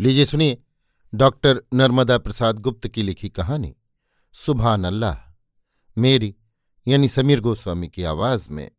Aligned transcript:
लीजिए 0.00 0.24
सुनिए, 0.24 0.58
डॉक्टर 1.14 1.62
नर्मदा 1.74 2.18
प्रसाद 2.18 2.58
गुप्त 2.58 2.88
की 2.88 3.02
लिखी 3.02 3.28
कहानी, 3.28 3.76
सुभान 4.32 4.84
अल्लाह, 4.84 5.34
मेरी, 5.98 6.34
यानी 6.88 7.08
समीर 7.08 7.40
गोस्वामी 7.40 7.88
की 7.88 8.02
आवाज़ 8.02 8.50
में। 8.50 8.70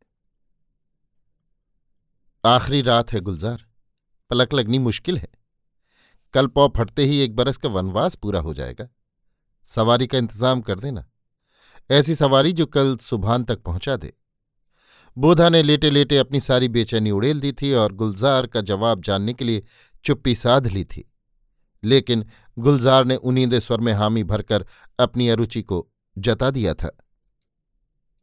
आखिरी 2.44 2.82
रात 2.82 3.12
है 3.12 3.20
गुलजार, 3.20 3.66
पलक 4.30 4.54
लगनी 4.54 4.78
मुश्किल 4.78 5.18
है। 5.18 5.28
कल 6.34 6.46
पौ 6.46 6.68
फटते 6.68 7.04
ही 7.04 7.18
एक 7.18 7.36
बरस 7.36 7.56
का 7.56 7.68
वनवास 7.68 8.14
पूरा 8.14 8.40
हो 8.40 8.54
जाएगा। 8.54 8.88
सवारी 9.66 10.06
का 10.06 10.18
इंतज़ाम 10.18 10.60
कर 10.60 10.78
देना। 10.78 11.10
ऐसी 11.90 12.14
सवारी 12.14 12.52
जो 12.52 12.66
कल 12.66 12.96
सुबहान 12.96 13.44
तक 13.44 13.62
पहुँचा 13.62 13.96
दे। 13.96 14.12
बोधा 15.18 15.48
ने 15.48 15.62
लेटे 15.62 15.90
लेटे 15.90 16.18
अपनी 16.18 16.40
सारी 16.40 16.68
बेचैनी 16.68 17.10
उड़ेल 17.10 17.40
दी 17.40 17.52
थी 17.52 17.72
और 17.72 17.92
गुलजार 17.92 18.46
का 18.46 18.60
जवाब 18.60 19.02
जानने 19.02 19.32
के 19.32 19.44
लिए 19.44 19.64
चुप्पी 20.04 20.34
साध 20.34 20.66
ली 20.66 20.84
थी। 20.84 21.09
लेकिन 21.82 22.24
गुलजार 22.56 23.04
ने 23.04 23.16
उनींदे 23.16 23.60
स्वर 23.60 23.80
में 23.80 23.92
हामी 23.92 24.24
भरकर 24.24 24.66
अपनी 24.98 25.28
अरुचि 25.28 25.62
को 25.62 25.86
जता 26.16 26.50
दिया 26.50 26.74
था। 26.74 26.90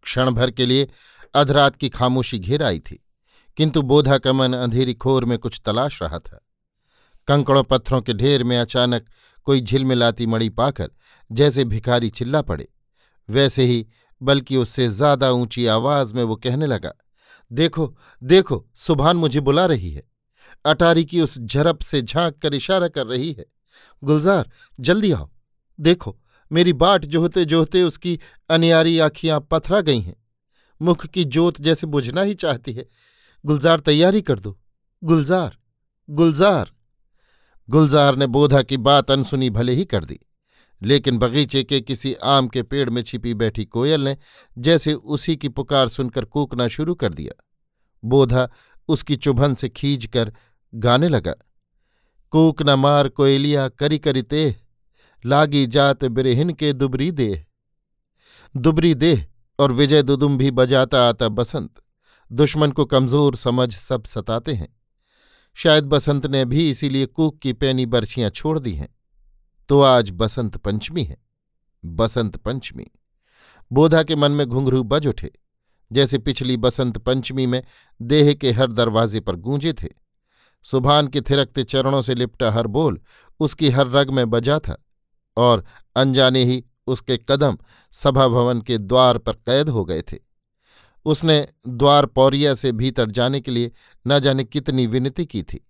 क्षण 0.06 0.32
भर 0.32 0.52
के 0.52 0.66
लिए 0.66 0.88
अधरात 1.34 1.76
की 1.76 1.90
खामोशी 1.90 2.40
घेर 2.40 2.64
आई 2.64 2.80
थी, 2.80 3.04
किंतु 3.58 3.82
बोधा 3.84 4.18
का 4.18 4.34
मन 4.34 4.54
अंधेरी 4.54 4.94
खोर 4.96 5.26
में 5.26 5.38
कुछ 5.40 5.62
तलाश 5.66 6.02
रहा 6.02 6.20
था। 6.20 6.44
कंकड़ों 7.28 7.64
पत्थरों 7.64 8.02
के 8.02 8.14
ढेर 8.14 8.44
में 8.44 8.58
अचानक 8.58 9.06
कोई 9.48 9.62
झिलमिलाती 9.62 10.26
मड़ी 10.26 10.50
पाकर 10.52 10.92
जैसे 11.30 11.64
भिखारी 11.66 12.10
चिल्ला 12.10 12.42
पड़े। 12.42 12.68
वैसे 13.30 13.64
ही, 13.64 13.86
बल्कि 14.22 14.58
उससे 14.58 14.88
ज़्यादा 14.90 15.32
ऊँची 15.32 15.66
आवाज़ 15.68 16.14
में 16.16 16.24
वो 16.24 16.36
कहने 16.36 16.66
लगा, 16.66 16.92
देखो 17.52 17.94
देखो, 18.22 18.66
सुभान 18.76 19.18
मुझे 19.18 19.40
बुला 19.42 19.66
रही 19.66 19.92
है। 19.92 20.04
अटारी 20.66 21.06
की 21.06 21.22
उस 21.22 21.40
झरप 21.40 21.82
से 21.82 22.02
झाँक 22.02 22.38
कर 22.38 22.54
इशारा 22.54 22.88
कर 22.88 23.08
रही 23.08 23.32
है। 23.32 23.46
गुलजार, 24.04 24.52
जल्दी 24.80 25.12
आओ। 25.12 25.30
देखो, 25.80 26.18
मेरी 26.52 26.74
बाट 26.74 27.06
जोहते 27.06 27.46
जोहते 27.46 27.84
उसकी 27.84 28.20
अनियारी 28.50 29.00
आखियाँ 29.00 29.48
पथरा 29.52 29.82
गई 29.82 30.00
हैं। 30.00 30.16
मुख 30.82 31.06
की 31.06 31.24
जोत 31.24 31.62
जैसे 31.62 31.88
बुझना 31.88 32.22
ही 32.22 32.34
चाहती 32.34 32.74
है। 32.74 32.86
गुलजार, 33.46 33.80
तैयारी 33.80 34.22
कर 34.22 34.40
दो। 34.40 34.60
गुलजार 35.04 35.58
गुलजार। 36.10 36.72
गुलजार 37.70 38.16
ने 38.16 38.28
बोधा 38.28 38.62
की 38.62 38.78
बात 38.78 39.12
अनसुनी 39.12 39.50
भले 39.50 39.74
ही 39.74 39.86
कर 39.86 40.06
दी, 40.06 40.20
लेकिन 40.82 41.18
बगीचे 41.18 41.64
के 41.64 41.80
किसी 41.82 42.14
आम 42.14 42.48
के 42.48 42.64
पेड़ 42.64 42.90
में 42.90 43.02
छिपी 43.04 43.34
बैठी 43.34 43.66
कोयल 43.66 44.02
ने 44.02 44.18
जैसे 44.58 44.94
उसी 44.94 45.36
की 45.36 45.50
पुकार 45.50 45.90
सुनकर 45.90 46.26
कूकना 46.26 46.68
शुरू 46.68 46.96
कर 46.96 47.14
दिया। 47.14 47.44
बोधा 48.06 48.50
उसकी 48.90 49.16
चुभन 49.16 49.54
से 49.54 49.70
खींच 49.70 50.06
कर 50.06 50.34
गाने 50.74 51.08
लगा। 51.10 51.34
कूक 52.34 52.62
न 52.62 52.70
मार 52.70 53.08
कोयलिया 53.10 53.68
करी 53.70 54.00
करी 54.00 54.22
तेह 54.22 54.56
लागी 55.24 55.66
जात 55.68 56.06
बिरहिन 56.06 56.54
के 56.54 56.74
दुबरी 56.74 57.12
देह 57.12 57.46
दुबरी 58.56 58.94
देह 58.96 59.26
और 59.60 59.72
विजय 59.72 60.04
दुदुम 60.04 60.38
भी 60.38 60.52
बजाता 60.52 61.08
आता 61.10 61.30
बसंत। 61.30 61.82
दुश्मन 62.32 62.72
को 62.72 62.86
कमज़ोर 62.86 63.36
समझ 63.36 63.74
सब 63.76 64.04
सताते 64.04 64.54
हैं। 64.54 64.68
शायद 65.58 65.84
बसंत 65.84 66.26
ने 66.26 66.44
भी 66.46 66.70
इसीलिए 66.70 67.06
कूक 67.06 67.38
की 67.40 67.54
पैनी 67.54 67.86
बर्छियाँ 67.86 68.30
छोड़ 68.30 68.58
दी 68.60 68.74
हैं। 68.74 68.90
तो 69.70 69.82
आज 69.82 70.10
बसंत 70.12 70.58
पंचमी 70.58 71.04
है। 71.04 71.18
बसंत 71.84 72.38
पंचमी। 72.38 72.86
बोधा 73.72 74.04
के 74.04 74.16
मन 74.16 74.32
में 74.32 74.46
घुंघरू 74.48 74.84
बज 74.84 75.08
उठे। 75.08 75.32
जैसे 75.92 76.18
पिछली 76.18 76.58
बसंत 76.58 76.98
पंचमी 76.98 77.46
में 77.46 77.62
देह 78.00 78.34
के 78.34 78.52
हर 78.52 78.72
दरवाजे 78.72 79.20
पर 79.20 79.36
गूंजे 79.36 79.74
थे। 79.74 79.88
सुभान 80.66 81.08
के 81.08 81.22
थिरकते 81.22 81.64
चरणों 81.64 82.02
से 82.02 82.16
लिपटा 82.16 82.52
हर 82.52 82.68
बोल 82.68 83.00
उसकी 83.40 83.70
हर 83.70 83.88
रग 83.88 84.10
में 84.10 84.30
बजा 84.30 84.60
था 84.60 84.78
और 85.38 85.66
अनजाने 85.96 86.44
ही 86.44 86.64
उसके 86.88 87.18
कदम 87.30 87.58
सभा 87.94 88.28
भवन 88.28 88.62
के 88.62 88.78
द्वार 88.78 89.18
पर 89.18 89.34
कैद 89.34 89.70
हो 89.70 89.86
गए 89.86 90.02
थे। 90.02 90.18
उसने 91.06 91.48
द्वार 91.68 92.06
पौरिया 92.06 92.54
से 92.56 92.72
भीतर 92.72 93.12
जाने 93.12 93.40
के 93.42 93.52
लिए 93.52 93.72
न 94.08 94.20
जाने 94.20 94.44
कितनी 94.44 94.88
विनती 94.88 95.26
की 95.26 95.44
थी, 95.44 95.66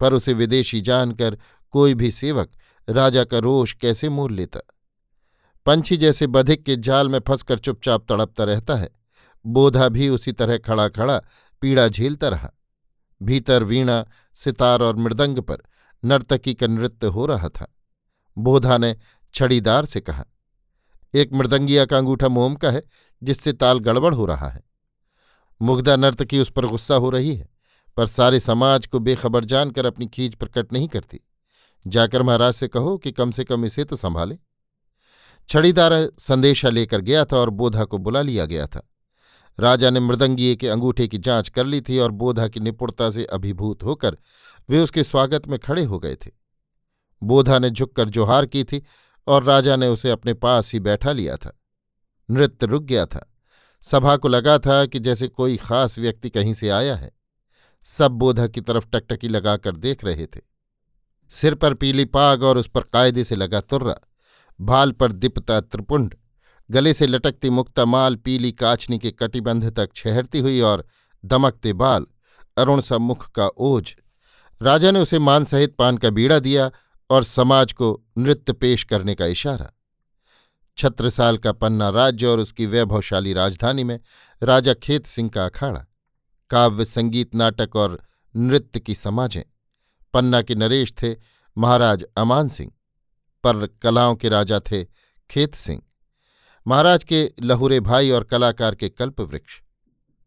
पर 0.00 0.12
उसे 0.12 0.32
विदेशी 0.32 0.80
जानकर 0.80 1.38
कोई 1.70 1.94
भी 1.94 2.10
सेवक 2.10 2.50
राजा 2.88 3.24
का 3.24 3.38
रोष 3.38 3.72
कैसे 3.72 4.08
मोल 4.08 4.32
लेता? 4.32 4.60
पंछी 5.66 5.96
जैसे 5.96 6.26
बधिक 6.26 6.64
के 6.64 6.76
जाल 6.76 7.08
में 7.08 7.18
फंसकर 7.28 7.58
चुपचाप 7.58 8.06
तड़पता 8.08 8.44
रहता 8.44 8.76
है। 8.76 8.97
बोधा 9.44 9.88
भी 9.88 10.08
उसी 10.08 10.32
तरह 10.32 10.58
खड़ा 10.58 10.88
खड़ा 10.88 11.20
पीड़ा 11.62 11.86
झेलता 11.88 12.28
रहा। 12.28 12.50
भीतर 13.20 13.64
वीणा, 13.64 14.04
सितार 14.36 14.82
और 14.82 14.96
मृदंग 14.96 15.38
पर 15.38 15.62
नर्तकी 16.02 16.54
का 16.54 16.66
नृत्य 16.66 17.06
हो 17.06 17.26
रहा 17.26 17.48
था। 17.48 17.66
बोधा 18.36 18.78
ने 18.78 18.96
छड़ीदार 19.34 19.84
से 19.84 20.00
कहा, 20.00 20.24
एक 21.14 21.32
मृदंगिया 21.32 21.84
का 21.84 21.98
अंगूठा 21.98 22.28
मोम 22.28 22.54
का 22.54 22.70
है, 22.70 22.82
जिससे 23.22 23.52
ताल 23.52 23.78
गड़बड़ 23.78 24.14
हो 24.14 24.26
रहा 24.26 24.48
है। 24.48 24.62
मुग्धा 25.60 25.96
नर्तकी 25.96 26.40
उस 26.40 26.50
पर 26.50 26.66
गुस्सा 26.66 26.94
हो 26.94 27.10
रही 27.10 27.34
है, 27.36 27.48
पर 27.96 28.06
सारे 28.06 28.40
समाज 28.40 28.86
को 28.86 28.98
बेखबर 28.98 29.44
जानकर 29.44 29.86
अपनी 29.86 30.06
खींच 30.06 30.34
प्रकट 30.34 30.72
नहीं 30.72 30.88
करती। 30.88 31.20
जाकर 31.86 32.22
महाराज 32.22 32.54
से 32.54 32.68
कहो 32.68 32.96
कि 32.98 33.12
कम 33.12 33.30
से 33.30 33.44
कम 33.44 33.64
इसे 33.64 33.84
तो 33.84 33.96
संभाले। 33.96 34.38
छड़ीदार 35.48 35.92
संदेशा 36.18 36.68
लेकर 36.68 37.00
गया 37.00 37.24
था 37.24 37.36
और 37.36 37.50
बोधा 37.50 37.84
को 37.84 37.98
बुला 37.98 38.22
लिया 38.22 38.44
गया 38.46 38.66
था। 38.66 38.82
राजा 39.60 39.90
ने 39.90 40.00
मृदंगीय 40.00 40.56
के 40.56 40.68
अंगूठे 40.68 41.08
की 41.08 41.18
जाँच 41.18 41.48
कर 41.48 41.66
ली 41.66 41.80
थी 41.80 41.98
और 41.98 42.10
बोधा 42.10 42.48
की 42.48 42.60
निपुणता 42.60 43.10
से 43.10 43.24
अभिभूत 43.24 43.82
होकर 43.82 44.16
वे 44.68 44.80
उसके 44.80 45.04
स्वागत 45.04 45.46
में 45.46 45.58
खड़े 45.58 45.84
हो 45.84 45.98
गए 45.98 46.14
थे। 46.14 46.30
बोधा 47.22 47.58
ने 47.58 47.70
झुककर 47.70 48.08
जोहार 48.08 48.46
की 48.46 48.64
थी 48.64 48.82
और 49.26 49.44
राजा 49.44 49.76
ने 49.76 49.88
उसे 49.88 50.10
अपने 50.10 50.34
पास 50.34 50.72
ही 50.72 50.80
बैठा 50.80 51.12
लिया 51.12 51.36
था। 51.36 51.60
नृत्य 52.30 52.66
रुक 52.66 52.82
गया 52.82 53.06
था। 53.06 53.34
सभा 53.82 54.16
को 54.16 54.28
लगा 54.28 54.58
था 54.58 54.86
कि 54.86 54.98
जैसे 54.98 55.28
कोई 55.28 55.56
खास 55.56 55.98
व्यक्ति 55.98 56.30
कहीं 56.30 56.54
से 56.54 56.68
आया 56.68 56.96
है। 56.96 57.12
सब 57.82 58.10
बोधा 58.10 58.46
की 58.46 58.60
तरफ़ 58.60 58.86
टकटकी 58.92 59.28
लगाकर 59.28 59.76
देख 59.76 60.04
रहे 60.04 60.26
थे। 60.26 60.40
सिर 61.30 61.54
पर 61.54 61.74
पीली 61.74 62.04
पाग 62.04 62.42
और 62.42 62.58
उस 62.58 62.68
पर 62.68 62.80
कायदे 62.80 63.24
से 63.24 63.36
लगा 63.36 63.60
तुर्रा। 63.60 63.96
भाल 64.60 64.92
पर 64.92 65.12
दिपता 65.12 65.60
त्रिपुंड। 65.60 66.14
गले 66.70 66.92
से 66.94 67.06
लटकती 67.06 67.50
मुक्ता 67.50 67.84
माल 67.84 68.16
पीली 68.16 68.52
काचनी 68.52 68.98
के 68.98 69.10
कटिबंध 69.10 69.70
तक 69.76 69.94
छहरती 69.96 70.38
हुई 70.38 70.60
और 70.60 70.84
दमकते 71.24 71.72
बाल, 71.72 72.06
अरुण 72.56 72.80
सा 72.80 72.98
मुख 72.98 73.30
का 73.30 73.46
ओझ 73.46 73.94
राजा 74.60 74.90
ने 74.90 75.00
उसे 75.00 75.18
मान 75.18 75.44
सहित 75.44 75.74
पान 75.76 75.98
का 75.98 76.10
बीड़ा 76.10 76.38
दिया 76.38 76.70
और 77.10 77.24
समाज 77.24 77.72
को 77.72 78.04
नृत्य 78.18 78.52
पेश 78.52 78.84
करने 78.84 79.14
का 79.14 79.26
इशारा। 79.26 79.70
छत्रसाल 80.78 81.38
का 81.38 81.52
पन्ना 81.52 81.88
राज्य 81.88 82.26
और 82.26 82.38
उसकी 82.38 82.66
वैभवशाली 82.66 83.32
राजधानी 83.32 83.84
में 83.84 83.98
राजा 84.42 84.74
खेत 84.74 85.06
सिंह 85.06 85.28
का 85.28 85.44
अखाड़ा, 85.46 85.84
काव्य, 86.50 86.84
संगीत, 86.84 87.34
नाटक 87.34 87.76
और 87.76 87.98
नृत्य 88.36 88.80
की 88.80 88.94
समाजें। 88.94 89.42
पन्ना 90.14 90.42
के 90.42 90.54
नरेश 90.54 90.92
थे 91.02 91.14
महाराज 91.56 92.04
अमान 92.16 92.48
सिंह, 92.48 92.72
पर 93.44 93.66
कलाओं 93.82 94.14
के 94.14 94.28
राजा 94.28 94.60
थे 94.60 94.84
खेत 95.30 95.54
सिंह। 95.54 95.82
महाराज 96.68 97.04
के 97.04 97.20
लहुरे 97.42 97.78
भाई 97.80 98.10
और 98.10 98.24
कलाकार 98.24 98.74
के 98.74 98.88
कल्पवृक्ष। 98.88 99.60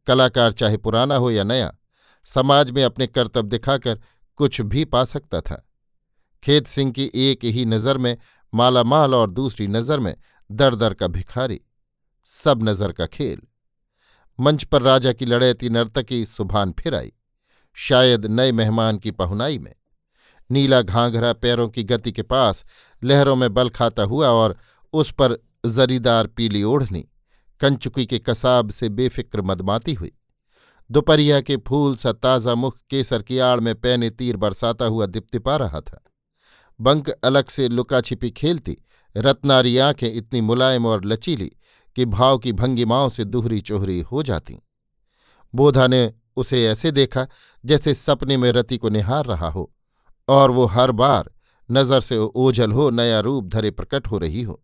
कलाकार 0.08 0.52
चाहे 0.52 0.78
पुराना 0.78 1.16
हो 1.16 1.30
या 1.32 1.44
नया, 1.44 1.72
समाज 2.28 2.72
में 2.72 2.84
अपने 2.84 3.08
कर्तव्य 3.08 3.50
दिखाकर 3.50 4.00
कुछ 4.40 4.60
भी 4.62 4.86
पा 4.86 5.04
सकता 5.04 5.42
था। 5.42 5.62
खेत 6.44 6.68
सिंह 6.68 6.92
की 6.92 7.10
एक 7.16 7.44
ही 7.46 7.66
नज़र 7.66 7.98
में, 7.98 8.18
मालामाल 8.54 9.16
और 9.16 9.30
दूसरी 9.30 9.68
नज़र 9.68 10.00
में 10.00 10.16
दर 10.50 10.76
दर 10.76 10.94
का 10.94 11.08
भिखारी, 11.08 11.60
सब 12.28 12.64
नज़र 12.64 12.92
का 12.92 13.06
खेल। 13.06 13.42
मंच 14.40 14.64
पर 14.64 14.82
राजा 14.82 15.14
की 15.14 15.26
लड़ैती 15.26 15.70
नर्तकी 15.70 16.24
सुभान 16.26 16.74
फिर 16.80 16.96
आई, 16.96 17.14
शायद 17.78 18.26
नए 18.26 18.52
मेहमान 18.52 18.98
की 18.98 19.12
पहुनाई 19.12 19.60
में। 19.60 19.74
नीला 20.50 20.82
घाघरा 20.82 21.34
पैरों 21.34 21.70
की 21.70 21.84
गति 21.84 22.12
के 22.12 22.22
पास 22.24 22.66
लहरों 23.02 23.36
में 23.36 23.54
बल 23.54 23.70
खाता 23.70 24.04
हुआ 24.04 24.30
और 24.30 24.58
उस 24.94 25.12
पर 25.12 25.38
जरीदार 25.64 26.28
पीली 26.28 26.64
ओढ़नी, 26.64 27.08
कंचुकी 27.62 28.06
के 28.06 28.20
कसाब 28.20 28.70
से 28.70 28.90
बेफिक्र 28.90 29.42
मदमाती 29.42 29.94
हुई। 29.94 30.12
दोपहरिया 30.90 31.42
के 31.42 31.58
फूल 31.58 31.96
सा 31.96 32.12
ताज़ा 32.12 32.56
मुख 32.56 32.78
केसर 32.90 33.22
की 33.22 33.38
आड़ 33.40 33.60
में 33.60 33.74
पैने 33.76 34.10
तीर 34.10 34.38
बरसाता 34.38 34.86
हुआ 34.86 35.06
दिपतिपा 35.06 35.56
रहा 35.56 35.82
था। 35.82 36.04
बंक 36.80 37.10
अलग 37.10 37.50
से 37.50 37.68
लुका 37.70 38.02
छिपी 38.02 38.32
खेलती, 38.32 38.78
रत्नारी 39.16 39.78
आँखें 39.78 40.12
इतनी 40.14 40.42
मुलायम 40.42 40.86
और 40.86 41.06
लचीली 41.06 41.52
कि 41.96 42.06
भाव 42.06 42.38
की 42.38 42.54
भंगिमाओं 42.54 43.10
से 43.10 43.26
दुहरी 43.26 43.62
चोहरी 43.62 44.00
हो 44.02 44.24
जाती। 44.24 44.58
बोधा 45.54 45.88
ने 45.88 46.12
उसे 46.36 46.66
ऐसे 46.68 46.92
देखा 46.92 47.28
जैसे 47.64 47.94
सपने 47.94 48.38
में 48.38 48.52
रति 48.52 48.78
को 48.78 48.90
निहार 48.90 49.26
रहा 49.26 49.50
हो, 49.50 49.72
और 50.28 50.52
वो 50.52 50.66
हर 50.66 50.92
बार 50.92 51.32
नज़र 51.70 52.02
से 52.02 52.18
ओझल 52.18 52.72
हो, 52.72 52.90
नया 52.90 53.20
रूप 53.20 53.48
धरे 53.48 53.72
प्रकट 53.72 54.08
हो 54.08 54.18
रही 54.18 54.42
हो। 54.42 54.62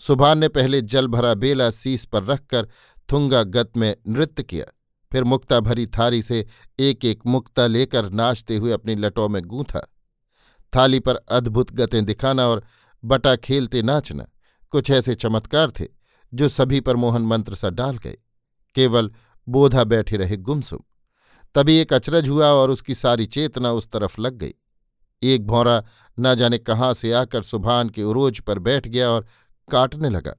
सुभान 0.00 0.38
ने 0.38 0.48
पहले 0.48 0.80
जल 0.82 1.06
भरा 1.08 1.32
बेला 1.34 1.70
सीस 1.70 2.04
पर 2.04 2.24
रखकर 2.24 2.68
थुंगा 3.08 3.42
गत 3.42 3.76
में 3.76 3.94
नृत्य 4.08 4.42
किया, 4.42 4.64
फिर 5.12 5.24
मुक्ता 5.24 5.58
भरी 5.60 5.86
थारी 5.88 6.22
से 6.22 6.46
एक 6.78 7.04
एक 7.04 7.26
मुक्ता 7.26 7.66
लेकर 7.66 8.08
नाचते 8.10 8.56
हुए 8.56 8.72
अपनी 8.72 8.94
लटों 8.94 9.28
में 9.28 9.42
गूंथा। 9.42 9.80
थाली 10.72 11.00
पर 11.00 11.16
अद्भुत 11.30 11.72
गतें 11.72 12.04
दिखाना 12.04 12.46
और 12.48 12.64
बटा 13.02 13.34
खेलते 13.36 13.82
नाचना 13.82 14.26
कुछ 14.72 14.90
ऐसे 14.90 15.14
चमत्कार 15.14 15.70
थे 15.70 15.86
जो 16.32 16.48
सभी 16.48 16.80
पर 16.80 16.96
मोहन 16.96 17.22
मंत्र 17.22 17.54
सा 17.54 17.70
डाल 17.70 17.96
गए। 17.96 18.16
केवल 18.76 19.10
बोधा 19.48 19.84
बैठे 19.84 20.16
रहे 20.16 20.36
गुमसुम। 20.38 20.80
तभी 21.54 21.76
एक 21.76 21.92
अचरज 21.92 22.28
हुआ 22.28 22.46
और 22.46 22.70
उसकी 22.70 22.94
सारी 22.94 23.26
चेतना 23.26 23.72
उस 23.72 23.90
तरफ़ 23.90 24.20
लग 24.20 24.34
गई। 24.34 24.52
एक 25.22 25.46
भौरा 25.46 25.82
न 26.18 26.34
जाने 26.34 26.58
कहाँ 26.58 26.92
से 26.94 27.12
आकर 27.12 27.42
सुभान 27.42 27.88
के 27.88 28.02
उरोज 28.02 28.40
पर 28.40 28.58
बैठ 28.58 28.88
गया 28.88 29.10
और 29.10 29.26
काटने 29.70 30.08
लगा। 30.08 30.34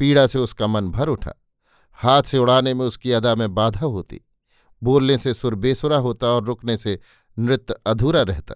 पीड़ा 0.00 0.26
से 0.26 0.38
उसका 0.38 0.66
मन 0.66 0.90
भर 0.90 1.08
उठा। 1.08 1.32
हाथ 1.98 2.22
से 2.22 2.38
उड़ाने 2.38 2.74
में 2.74 2.84
उसकी 2.86 3.12
अदा 3.12 3.34
में 3.34 3.54
बाधा 3.54 3.86
होती। 3.86 4.20
बोलने 4.82 5.18
से 5.18 5.34
सुर 5.34 5.54
बेसुरा 5.54 5.96
होता 5.96 6.26
और 6.26 6.44
रुकने 6.44 6.76
से 6.76 6.98
नृत्य 7.36 7.74
अधूरा 7.86 8.22
रहता। 8.22 8.54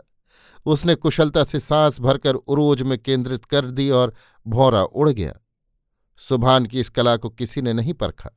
उसने 0.67 0.94
कुशलता 0.94 1.44
से 1.44 1.61
सांस 1.61 2.00
भरकर 2.00 2.34
उरोज 2.34 2.82
में 2.82 2.99
केंद्रित 2.99 3.44
कर 3.44 3.67
दी 3.67 3.90
और 3.90 4.14
भौरा 4.46 4.82
उड़ 4.82 5.08
गया। 5.11 5.32
सुभान 6.20 6.67
की 6.67 6.81
इस 6.81 6.88
कला 6.88 7.17
को 7.17 7.31
किसी 7.31 7.62
ने 7.62 7.73
नहीं 7.73 7.94
परखा, 7.94 8.31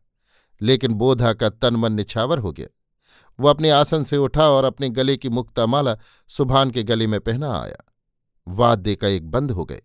लेकिन 0.62 0.94
बोधा 0.94 1.33
का 1.33 1.50
तन 1.50 1.75
मन 1.75 1.94
निछावर 1.94 2.39
हो 2.39 2.51
गया। 2.51 2.68
वो 3.39 3.47
अपने 3.47 3.69
आसन 3.69 4.03
से 4.03 4.18
उठा 4.18 4.50
और 4.50 4.63
अपने 4.63 4.89
गले 4.89 5.18
की 5.18 5.30
मुक्तामाला 5.30 5.97
सुभान 6.30 6.71
के 6.71 6.83
गले 6.83 7.07
में 7.07 7.19
पहना 7.19 7.53
आया। 7.59 7.83
वाद्य 8.47 8.95
का 8.95 9.07
एक 9.07 9.31
बंद 9.31 9.51
हो 9.51 9.65
गए। 9.65 9.81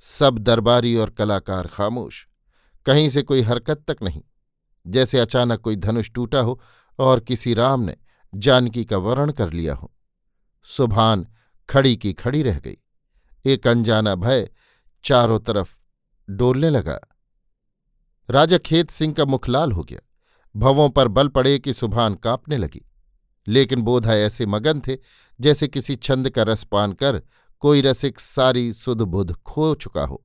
सब 0.00 0.38
दरबारी 0.38 0.96
और 0.96 1.10
कलाकार 1.10 1.66
खामोश। 1.66 2.28
कहीं 2.86 3.08
से 3.08 3.22
कोई 3.22 3.40
हरकत 3.40 3.84
तक 3.88 3.96
नहीं। 4.02 4.22
जैसे 4.86 5.18
अचानक 5.18 5.60
कोई 5.60 5.76
धनुष 5.76 6.10
टूटा 6.10 6.40
हो 6.40 6.62
और 6.98 7.20
किसी 7.20 7.54
राम 7.54 7.80
ने 7.80 7.96
जानकी 8.34 8.84
का 8.84 8.96
वर्ण 8.96 9.32
कर 9.32 9.52
लिया 9.52 9.74
हो। 9.74 9.94
सुभान 10.64 11.26
खड़ी 11.70 11.96
की 11.96 12.12
खड़ी 12.12 12.42
रह 12.42 12.58
गई। 12.58 12.76
एक 13.46 13.66
अनजाना 13.66 14.14
भय 14.14 14.50
चारों 15.04 15.40
तरफ़ 15.40 15.76
डोलने 16.30 16.70
लगा। 16.70 17.00
राजा 18.30 18.58
खेत 18.58 18.90
सिंह 18.90 19.14
का 19.14 19.24
मुख 19.24 19.48
लाल 19.48 19.72
हो 19.72 19.84
गया। 19.84 20.00
भवों 20.56 20.90
पर 20.90 21.08
बल 21.08 21.28
पड़े 21.28 21.58
कि 21.58 21.74
सुभान 21.74 22.14
कांपने 22.14 22.56
लगी। 22.56 22.82
लेकिन 23.48 23.82
बोधा 23.82 24.14
ऐसे 24.14 24.46
मगन 24.46 24.80
थे 24.80 24.96
जैसे 25.40 25.68
किसी 25.68 25.96
छंद 25.96 26.30
का 26.30 26.42
रस 26.42 26.64
पान 26.64 26.92
कर 26.92 27.22
कोई 27.60 27.80
रसिक 27.80 28.20
सारी 28.20 28.72
सुध 28.72 28.98
बुध 28.98 29.32
खो 29.32 29.74
चुका 29.74 30.02
हो। 30.02 30.24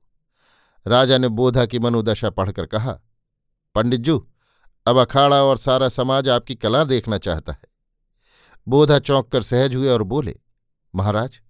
राजा 0.86 1.18
ने 1.18 1.28
बोधा 1.28 1.66
की 1.66 1.78
मनोदशा 1.78 2.30
पढ़कर 2.30 2.66
कहा, 2.66 3.00
पंडित 3.74 4.00
जू, 4.00 4.28
अब 4.86 4.96
अखाड़ा 4.96 5.42
और 5.42 5.56
सारा 5.56 5.88
समाज 5.88 6.28
आपकी 6.28 6.54
कला 6.54 6.84
देखना 6.84 7.18
चाहता 7.18 7.52
है। 7.52 7.64
बोधा 8.68 8.98
चौंक 8.98 9.28
कर 9.28 9.42
सहज 9.42 9.74
हुए 9.74 9.88
और 9.88 10.02
बोले, 10.02 10.40
महाराज, 10.94 11.40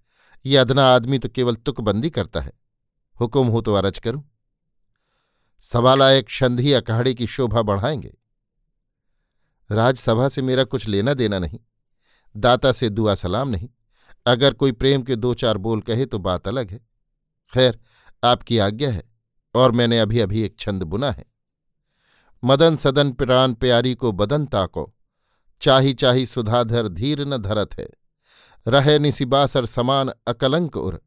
ये 0.47 0.57
अदना 0.57 0.85
आदमी 0.85 1.19
तो 1.19 1.29
केवल 1.29 1.55
तुकबंदी 1.55 2.11
करता 2.11 2.41
है। 2.41 2.53
हुक्म 3.21 3.47
हो 3.47 3.61
तो 3.61 3.75
अरज 3.75 3.99
करूँ। 3.99 4.31
सवालायक 5.61 6.27
क्षंधी 6.27 6.73
अखाड़े 6.73 7.15
की 7.15 7.27
शोभा 7.27 7.63
बढ़ाएँगे। 7.63 8.15
राजसभा 9.71 10.29
से 10.29 10.43
मेरा 10.43 10.65
कुछ 10.65 10.89
लेना 10.89 11.15
देना 11.15 11.39
नहीं। 11.39 11.59
दाता 12.37 12.73
से 12.73 12.89
दुआ 12.89 13.15
सलाम 13.15 13.49
नहीं। 13.49 13.69
अगर 14.27 14.55
कोई 14.55 14.73
प्रेम 14.73 15.03
के 15.03 15.17
दो 15.17 15.35
चार 15.35 15.59
बोल 15.59 15.81
कहे 15.81 16.07
तो 16.07 16.19
बात 16.19 16.49
अलग 16.49 16.71
है। 16.71 16.81
खैर, 17.53 17.79
आपकी 18.25 18.59
आज्ञा 18.59 18.91
है, 18.91 19.03
और 19.55 19.73
मैंने 19.73 19.99
अभी 19.99 20.21
अभी 20.21 20.43
एक 20.43 20.57
छंद 20.59 20.83
बुना 20.83 21.11
है। 21.11 21.25
मदन 22.45 22.77
सदन 22.77 23.13
प्राण 23.13 23.55
प्यारी 23.55 23.95
को 23.95 24.13
बदन 24.13 24.47
ताको 24.47 24.95
चाही 25.63 25.95
चाही 25.95 26.27
सुधाधर 26.27 26.89
धीर 26.89 27.25
न 27.27 27.37
धरत 27.37 27.79
है। 27.79 27.89
रहे 28.67 28.99
निसिबासर 28.99 29.67
समान 29.67 30.11
अकलंक 30.27 30.77
उर, 30.77 31.01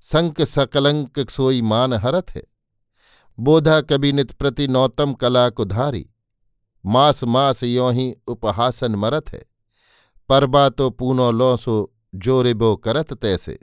संक 0.00 0.42
सकलंक 0.42 1.30
सोई 1.30 1.62
मान 1.62 1.92
हरत 1.92 2.30
है। 2.30 2.42
बोधा 3.38 3.80
कभी 3.80 4.12
नित 4.12 4.32
प्रति 4.32 4.68
नौतम 4.68 5.12
कला 5.12 5.48
को 5.50 5.64
धारी 5.64 6.08
मास 6.84 7.24
मास 7.24 7.62
यों 7.62 7.92
ही 7.92 8.14
उपहासन 8.26 8.94
मरत 8.94 9.28
है। 9.28 9.42
परबा 10.28 10.68
तो 10.68 10.90
पूनो 10.90 11.30
लो 11.30 11.56
सो 11.56 11.95
जोरिबो 12.16 12.76
करत 12.76 13.12
तैसे। 13.12 13.58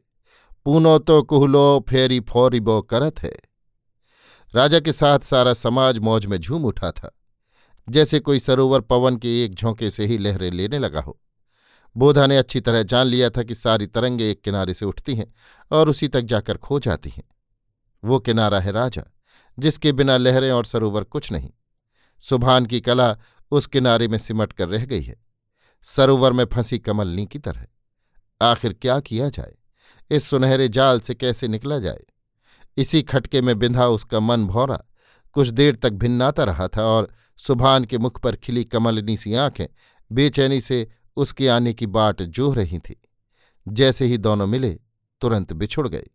पूनो 0.66 1.00
तो 1.00 1.24
कुहलो 1.24 1.86
फेरी 1.90 2.20
फोरिबो 2.20 2.82
करत 2.82 3.24
है। 3.24 3.34
राजा 4.56 4.80
के 4.80 4.92
साथ 4.92 5.20
सारा 5.20 5.54
समाज 5.54 5.98
मौज 5.98 6.26
में 6.26 6.38
झूम 6.38 6.66
उठा 6.66 6.92
था। 6.92 7.12
जैसे 7.90 8.20
कोई 8.20 8.40
सरोवर 8.40 8.82
पवन 8.82 9.18
के 9.18 9.44
एक 9.46 9.56
झोंके 9.56 9.92
से 9.92 10.06
ही 10.06 10.18
लहरें 10.18 10.52
लेने 10.52 10.80
लगा 10.80 11.02
हो। 11.02 11.20
बोधा 11.98 12.28
ने 12.28 12.38
अच्छी 12.38 12.60
तरह 12.62 12.84
जान 12.84 13.08
लिया 13.08 13.30
था 13.30 13.44
कि 13.44 13.56
सारी 13.56 13.88
तरंगे 13.88 14.32
एक 14.32 14.42
किनारे 14.42 14.74
से 14.74 14.86
उठती 14.86 15.16
हैं 15.16 15.34
और 15.72 15.90
उसी 15.90 16.08
तक 16.08 16.22
जाकर 16.22 16.58
खो 16.58 16.80
जाती 16.80 17.10
हैं। 17.10 17.24
वो 18.04 18.20
किनारा 18.20 18.60
है 18.60 18.72
राजा, 18.72 19.04
जिसके 19.60 19.92
बिना 19.92 20.18
लहरें 20.18 20.52
और 20.52 20.66
सरोवर 20.66 21.04
कुछ 21.04 21.32
नहीं। 21.32 21.52
सुभान 22.20 22.66
की 22.66 22.82
कला 22.82 23.18
उस 23.52 23.66
किनारे 23.66 24.08
में 24.08 24.18
सिमट 24.18 24.54
कर 24.54 24.68
रह 24.68 24.86
गई 24.86 25.02
है। 25.02 25.16
सरोवर 25.84 26.34
में 26.34 26.46
फंसी 26.46 26.80
कमलनी 26.80 27.26
की 27.26 27.40
तरह। 27.40 27.66
आखिर 28.52 28.74
क्या 28.74 29.00
किया 29.00 29.30
जाए? 29.30 29.54
इस 30.12 30.28
सुनहरे 30.28 30.70
जाल 30.70 31.00
से 31.00 31.16
कैसे 31.16 31.48
निकला 31.48 31.80
जाए? 31.80 32.04
इसी 32.78 33.02
खटके 33.02 33.42
में 33.42 33.60
बिंधा 33.60 33.88
उसका 33.88 34.20
मन 34.20 34.46
भौरा। 34.46 34.84
कुछ 35.34 35.48
देर 35.48 35.76
तक 35.76 35.90
भिन्नाता 35.90 36.44
रहा 36.44 36.68
था 36.68 36.84
और 36.84 37.14
सुभान 37.38 37.86
के 37.86 37.98
मुख 37.98 38.22
पर 38.22 38.36
खिली 38.36 38.66
कमलनी 38.66 39.18
सी 39.18 39.34
आँखें 39.34 39.66
बेचैनी 40.12 40.62
से 40.62 40.88
उसके 41.16 41.48
आने 41.48 41.74
की 41.74 41.86
बाट 41.88 42.22
जोह 42.22 42.56
रही 42.56 42.80
थी। 42.80 43.02
जैसे 43.68 44.06
ही 44.06 44.18
दोनों 44.18 44.48
मिले, 44.48 44.80
तुरंत 45.22 45.54
बिछुड़ 45.54 45.88
गए। 45.88 46.06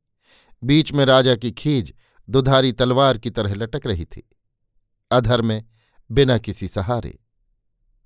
बीच 0.64 0.92
में 0.92 1.04
राजा 1.04 1.34
की 1.34 1.52
खीज 1.52 1.94
दुधारी 2.30 2.72
तलवार 2.72 3.18
की 3.18 3.30
तरह 3.30 3.54
लटक 3.54 3.86
रही 3.86 4.04
थी। 4.04 4.28
अधर 5.10 5.42
में 5.42 5.64
बिना 6.10 6.38
किसी 6.38 6.68
सहारे। 6.68 7.18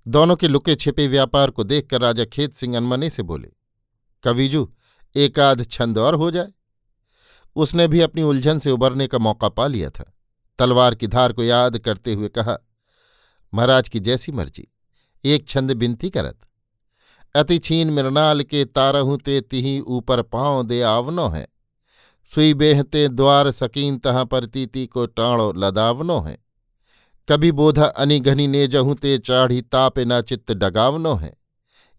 दोनों 0.09 0.37
के 0.37 0.49
लुके 0.49 0.75
छिपे 0.75 1.07
व्यापार 1.07 1.51
को 1.51 1.65
देखकर 1.65 2.01
राजा 2.01 2.25
खेत 2.25 2.55
सिंह 2.55 2.77
अनमने 2.77 3.11
से 3.11 3.23
बोले 3.23 3.49
कविजू 4.25 4.69
एकाध 5.17 5.65
छंद 5.67 5.99
और 5.99 6.15
हो 6.15 6.31
जाए। 6.31 6.53
उसने 7.57 7.87
भी 7.89 8.01
अपनी 8.01 8.23
उलझन 8.23 8.59
से 8.59 8.71
उबरने 8.71 9.07
का 9.07 9.19
मौका 9.19 9.49
पा 9.49 9.67
लिया 9.67 9.91
था। 9.91 10.13
तलवार 10.59 10.95
की 10.95 11.07
धार 11.07 11.33
को 11.33 11.43
याद 11.45 11.79
करते 11.79 12.15
हुए 12.15 12.29
कहा, 12.29 12.57
महाराज 13.53 13.89
की 13.89 14.01
जैसी 14.01 14.33
मर्ज़ी, 14.33 14.67
एक 15.25 15.49
छंद 15.49 15.73
बिनती 15.73 16.11
करत। 16.11 16.39
अति 17.35 17.59
छीन 17.59 17.91
मृणाल 17.91 18.43
के 18.43 18.65
तारहू 18.65 19.17
ते 19.17 19.41
तिही 19.41 19.79
ऊपर 19.81 20.23
पाँव 20.23 20.63
दे 20.63 20.81
आवनो 20.83 21.29
है। 21.29 21.47
सुई 22.31 22.55
बेहते 22.55 23.09
द्वार 23.09 23.51
सकीन 23.51 23.99
तहाँ 23.99 24.25
पर 24.25 24.45
तीती 24.47 24.87
को 24.87 25.07
टाणो 25.07 25.53
लदावनो 25.53 26.21
है। 26.21 26.37
कभी 27.29 27.53
बोधा 27.53 27.85
अनिघनी 27.85 28.47
ने 28.47 28.67
जहूं 28.67 28.95
ते 28.95 29.17
चाढ़ी 29.19 29.61
तापे 29.63 30.05
ना 30.05 30.21
चित्त 30.21 30.53
डगावनो 30.53 31.15
है। 31.15 31.33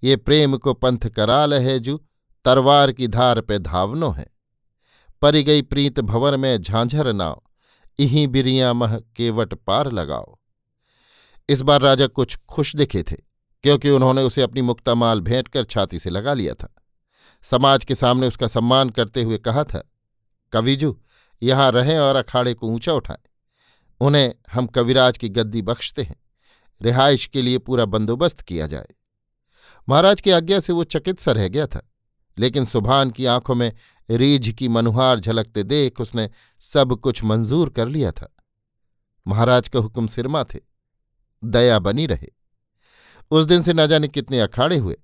ये 0.03 0.15
प्रेम 0.17 0.57
को 0.57 0.73
पंथ 0.73 1.07
कराल 1.09 1.53
है 1.53 1.79
जू 1.79 1.99
तरवार 2.45 2.91
की 2.91 3.07
धार 3.07 3.41
पे 3.41 3.59
धावनो 3.59 4.09
है। 4.11 4.27
परी 5.21 5.43
गई 5.43 5.61
प्रीत 5.61 5.99
भंवर 5.99 6.37
में 6.37 6.61
झांझर 6.61 7.11
नाव, 7.13 7.41
इहीं 7.99 8.27
बिरिया 8.27 8.73
मह 8.73 8.97
केवट 9.15 9.53
पार 9.53 9.91
लगाओ। 9.91 10.37
इस 11.49 11.61
बार 11.61 11.81
राजा 11.81 12.07
कुछ 12.07 12.37
खुश 12.49 12.75
दिखे 12.75 13.03
थे, 13.03 13.15
क्योंकि 13.63 13.89
उन्होंने 13.89 14.23
उसे 14.23 14.41
अपनी 14.41 14.61
मुक्तामाल 14.61 15.21
भेंट 15.21 15.47
कर 15.47 15.65
छाती 15.65 15.99
से 15.99 16.09
लगा 16.09 16.33
लिया 16.33 16.53
था। 16.53 16.73
समाज 17.43 17.85
के 17.85 17.95
सामने 17.95 18.27
उसका 18.27 18.47
सम्मान 18.47 18.89
करते 18.89 19.23
हुए 19.23 19.37
कहा 19.37 19.63
था, 19.63 19.83
कविजू, 20.53 20.97
यहाँ 21.41 21.71
रहें 21.71 21.97
और 21.99 22.15
अखाड़े 22.15 22.53
को 22.53 22.67
ऊँचा 22.67 22.93
उठाएँ। 22.93 23.29
उन्हें 24.01 24.33
हम 24.53 24.67
कविराज 24.67 25.17
की 25.17 25.29
गद्दी 25.29 25.61
बख्शते 25.61 26.03
हैं। 26.03 26.15
रिहाइश 26.81 27.25
के 27.25 27.41
लिए 27.41 27.57
पूरा 27.57 27.85
बंदोबस्त 27.85 28.41
किया 28.41 28.67
जाए। 28.67 28.87
महाराज 29.89 30.21
की 30.21 30.31
आज्ञा 30.31 30.59
से 30.59 30.73
वो 30.73 30.83
चकित 30.83 31.19
सा 31.19 31.31
रह 31.31 31.47
गया 31.47 31.67
था। 31.67 31.89
लेकिन 32.37 32.65
सुभान 32.65 33.11
की 33.11 33.25
आँखों 33.25 33.55
में 33.55 33.71
रीझ 34.09 34.49
की 34.49 34.67
मनुहार 34.67 35.19
झलकते 35.19 35.63
देख 35.63 36.01
उसने 36.01 36.29
सब 36.63 36.95
कुछ 36.95 37.23
मंजूर 37.23 37.69
कर 37.69 37.87
लिया 37.87 38.11
था। 38.11 38.33
महाराज 39.25 39.67
का 39.69 39.79
हुक्म 39.79 40.07
सिरमा 40.07 40.43
थे, 40.43 40.59
दया 41.43 41.79
बनी 41.79 42.05
रहे। 42.05 42.27
उस 43.31 43.45
दिन 43.45 43.61
से 43.61 43.73
न 43.73 43.87
जाने 43.87 44.07
कितने 44.07 44.39
अखाड़े 44.39 44.77
हुए 44.77 44.97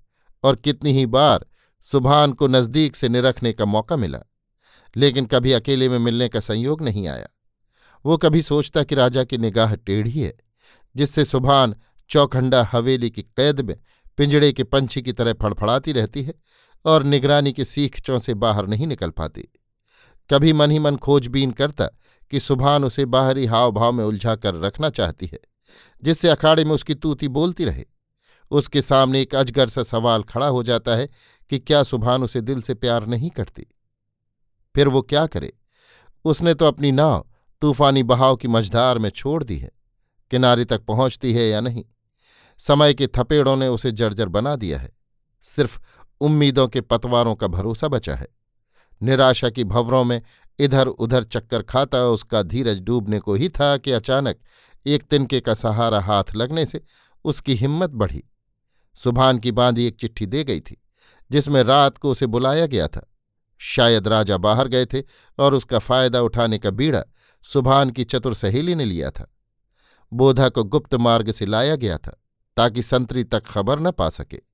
और 0.44 0.56
कितनी 0.56 0.92
ही 0.92 1.06
बार 1.06 1.46
सुभान 1.84 2.32
को 2.32 2.46
नज़दीक 2.46 2.96
से 2.96 3.08
निरखने 3.08 3.52
का 3.52 3.64
मौका 3.64 3.96
मिला, 3.96 4.18
लेकिन 4.96 5.26
कभी 5.26 5.52
अकेले 5.52 5.88
में 5.88 5.98
मिलने 5.98 6.28
का 6.28 6.40
संयोग 6.40 6.82
नहीं 6.82 7.06
आया। 7.08 7.28
वो 8.04 8.16
कभी 8.16 8.42
सोचता 8.42 8.82
कि 8.82 8.94
राजा 8.94 9.24
की 9.24 9.38
निगाह 9.38 9.74
टेढ़ी 9.74 10.20
है, 10.20 10.36
जिससे 10.96 11.24
सुभान 11.24 11.74
चौखंडा 12.10 12.62
हवेली 12.72 13.10
की 13.10 13.22
कैद 13.22 13.60
में 13.60 13.76
पिंजड़े 14.16 14.52
के 14.52 14.64
पंछी 14.64 15.02
की 15.02 15.12
तरह 15.12 15.32
फड़फड़ाती 15.32 15.92
रहती 15.92 16.22
है 16.22 16.34
और 16.84 17.02
निगरानी 17.02 17.52
के 17.52 17.64
सीखचों 17.64 18.18
से 18.18 18.34
बाहर 18.34 18.66
नहीं 18.66 18.86
निकल 18.86 19.10
पाती। 19.10 19.48
कभी 20.30 20.52
मन 20.52 20.70
ही 20.70 20.78
मन 20.78 20.96
खोजबीन 20.96 21.50
करता 21.50 21.86
कि 22.30 22.40
सुभान 22.40 22.84
उसे 22.84 23.04
बाहरी 23.04 23.46
हाव 23.46 23.72
भाव 23.72 23.92
में 23.92 24.04
उलझा 24.04 24.36
कर 24.36 24.54
रखना 24.54 24.90
चाहती 24.90 25.26
है, 25.26 25.38
जिससे 26.02 26.28
अखाड़े 26.28 26.64
में 26.64 26.72
उसकी 26.72 26.94
तूती 26.94 27.28
बोलती 27.28 27.64
रहे। 27.64 27.84
उसके 28.50 28.82
सामने 28.82 29.20
एक 29.20 29.34
अजगर 29.34 29.68
सा 29.68 29.82
सवाल 29.82 30.22
खड़ा 30.22 30.46
हो 30.46 30.62
जाता 30.62 30.96
है 30.96 31.08
कि 31.50 31.58
क्या 31.58 31.82
सुभान 31.82 32.22
उसे 32.22 32.40
दिल 32.40 32.62
से 32.62 32.74
प्यार 32.74 33.06
नहीं 33.06 33.30
करती? 33.30 33.66
फिर 34.74 34.88
वो 34.88 35.02
क्या 35.02 35.26
करे? 35.26 35.52
उसने 36.24 36.54
तो 36.54 36.64
अपनी 36.64 36.92
नाव, 36.92 37.26
तूफानी 37.60 38.02
बहाव 38.02 38.36
की 38.36 38.48
मझधार 38.48 38.98
में 38.98 39.10
छोड़ 39.10 39.44
दी 39.44 39.58
है। 39.58 39.70
किनारे 40.30 40.64
तक 40.64 40.80
पहुँचती 40.80 41.32
है 41.32 41.48
या 41.48 41.60
नहीं? 41.60 41.84
समय 42.58 42.94
के 42.94 43.06
थपेड़ों 43.06 43.56
ने 43.56 43.68
उसे 43.68 43.92
जर्जर 43.92 44.28
बना 44.28 44.56
दिया 44.56 44.78
है। 44.78 44.90
सिर्फ़ 45.42 45.80
उम्मीदों 46.20 46.68
के 46.68 46.80
पतवारों 46.80 47.34
का 47.34 47.46
भरोसा 47.46 47.88
बचा 47.88 48.14
है। 48.14 48.26
निराशा 49.02 49.50
की 49.50 49.64
भंवरों 49.64 50.04
में 50.04 50.20
इधर 50.58 50.86
उधर 50.86 51.24
चक्कर 51.24 51.62
खाता 51.62 52.04
उसका 52.04 52.42
धीरज 52.42 52.80
डूबने 52.80 53.18
को 53.18 53.34
ही 53.34 53.48
था 53.48 53.76
कि 53.76 53.92
अचानक 53.92 54.38
एक 54.86 55.02
तिनके 55.02 55.40
का 55.40 55.54
सहारा 55.54 56.00
हाथ 56.00 56.34
लगने 56.36 56.66
से 56.66 56.80
उसकी 57.24 57.54
हिम्मत 57.54 57.90
बढ़ी। 57.90 58.22
सुभान 58.94 59.38
की 59.38 59.52
बांधी 59.52 59.86
एक 59.86 59.96
चिट्ठी 59.96 60.26
दे 60.26 60.44
गई 60.44 60.60
थी, 60.60 60.76
जिसमें 61.30 61.62
रात 61.62 61.98
को 61.98 62.10
उसे 62.10 62.26
बुलाया 62.26 62.66
गया 62.66 62.88
था। 62.88 63.06
शायद 63.58 64.08
राजा 64.08 64.36
बाहर 64.36 64.68
गए 64.68 64.86
थे 64.86 65.02
और 65.38 65.54
उसका 65.54 65.78
फ़ायदा 65.78 66.20
उठाने 66.20 66.58
का 66.58 66.70
बीड़ा 66.70 67.02
सुभान 67.44 67.90
की 67.90 68.04
चतुर 68.04 68.34
सहेली 68.34 68.74
ने 68.74 68.84
लिया 68.84 69.10
था। 69.10 69.26
बोधा 70.12 70.48
को 70.48 70.64
गुप्त 70.64 70.94
मार्ग 70.94 71.32
से 71.32 71.46
लाया 71.46 71.76
गया 71.76 71.98
था, 71.98 72.22
ताकि 72.56 72.82
संतरी 72.82 73.24
तक 73.24 73.46
खबर 73.46 73.80
न 73.80 73.90
पा 73.90 74.08
सके। 74.08 74.49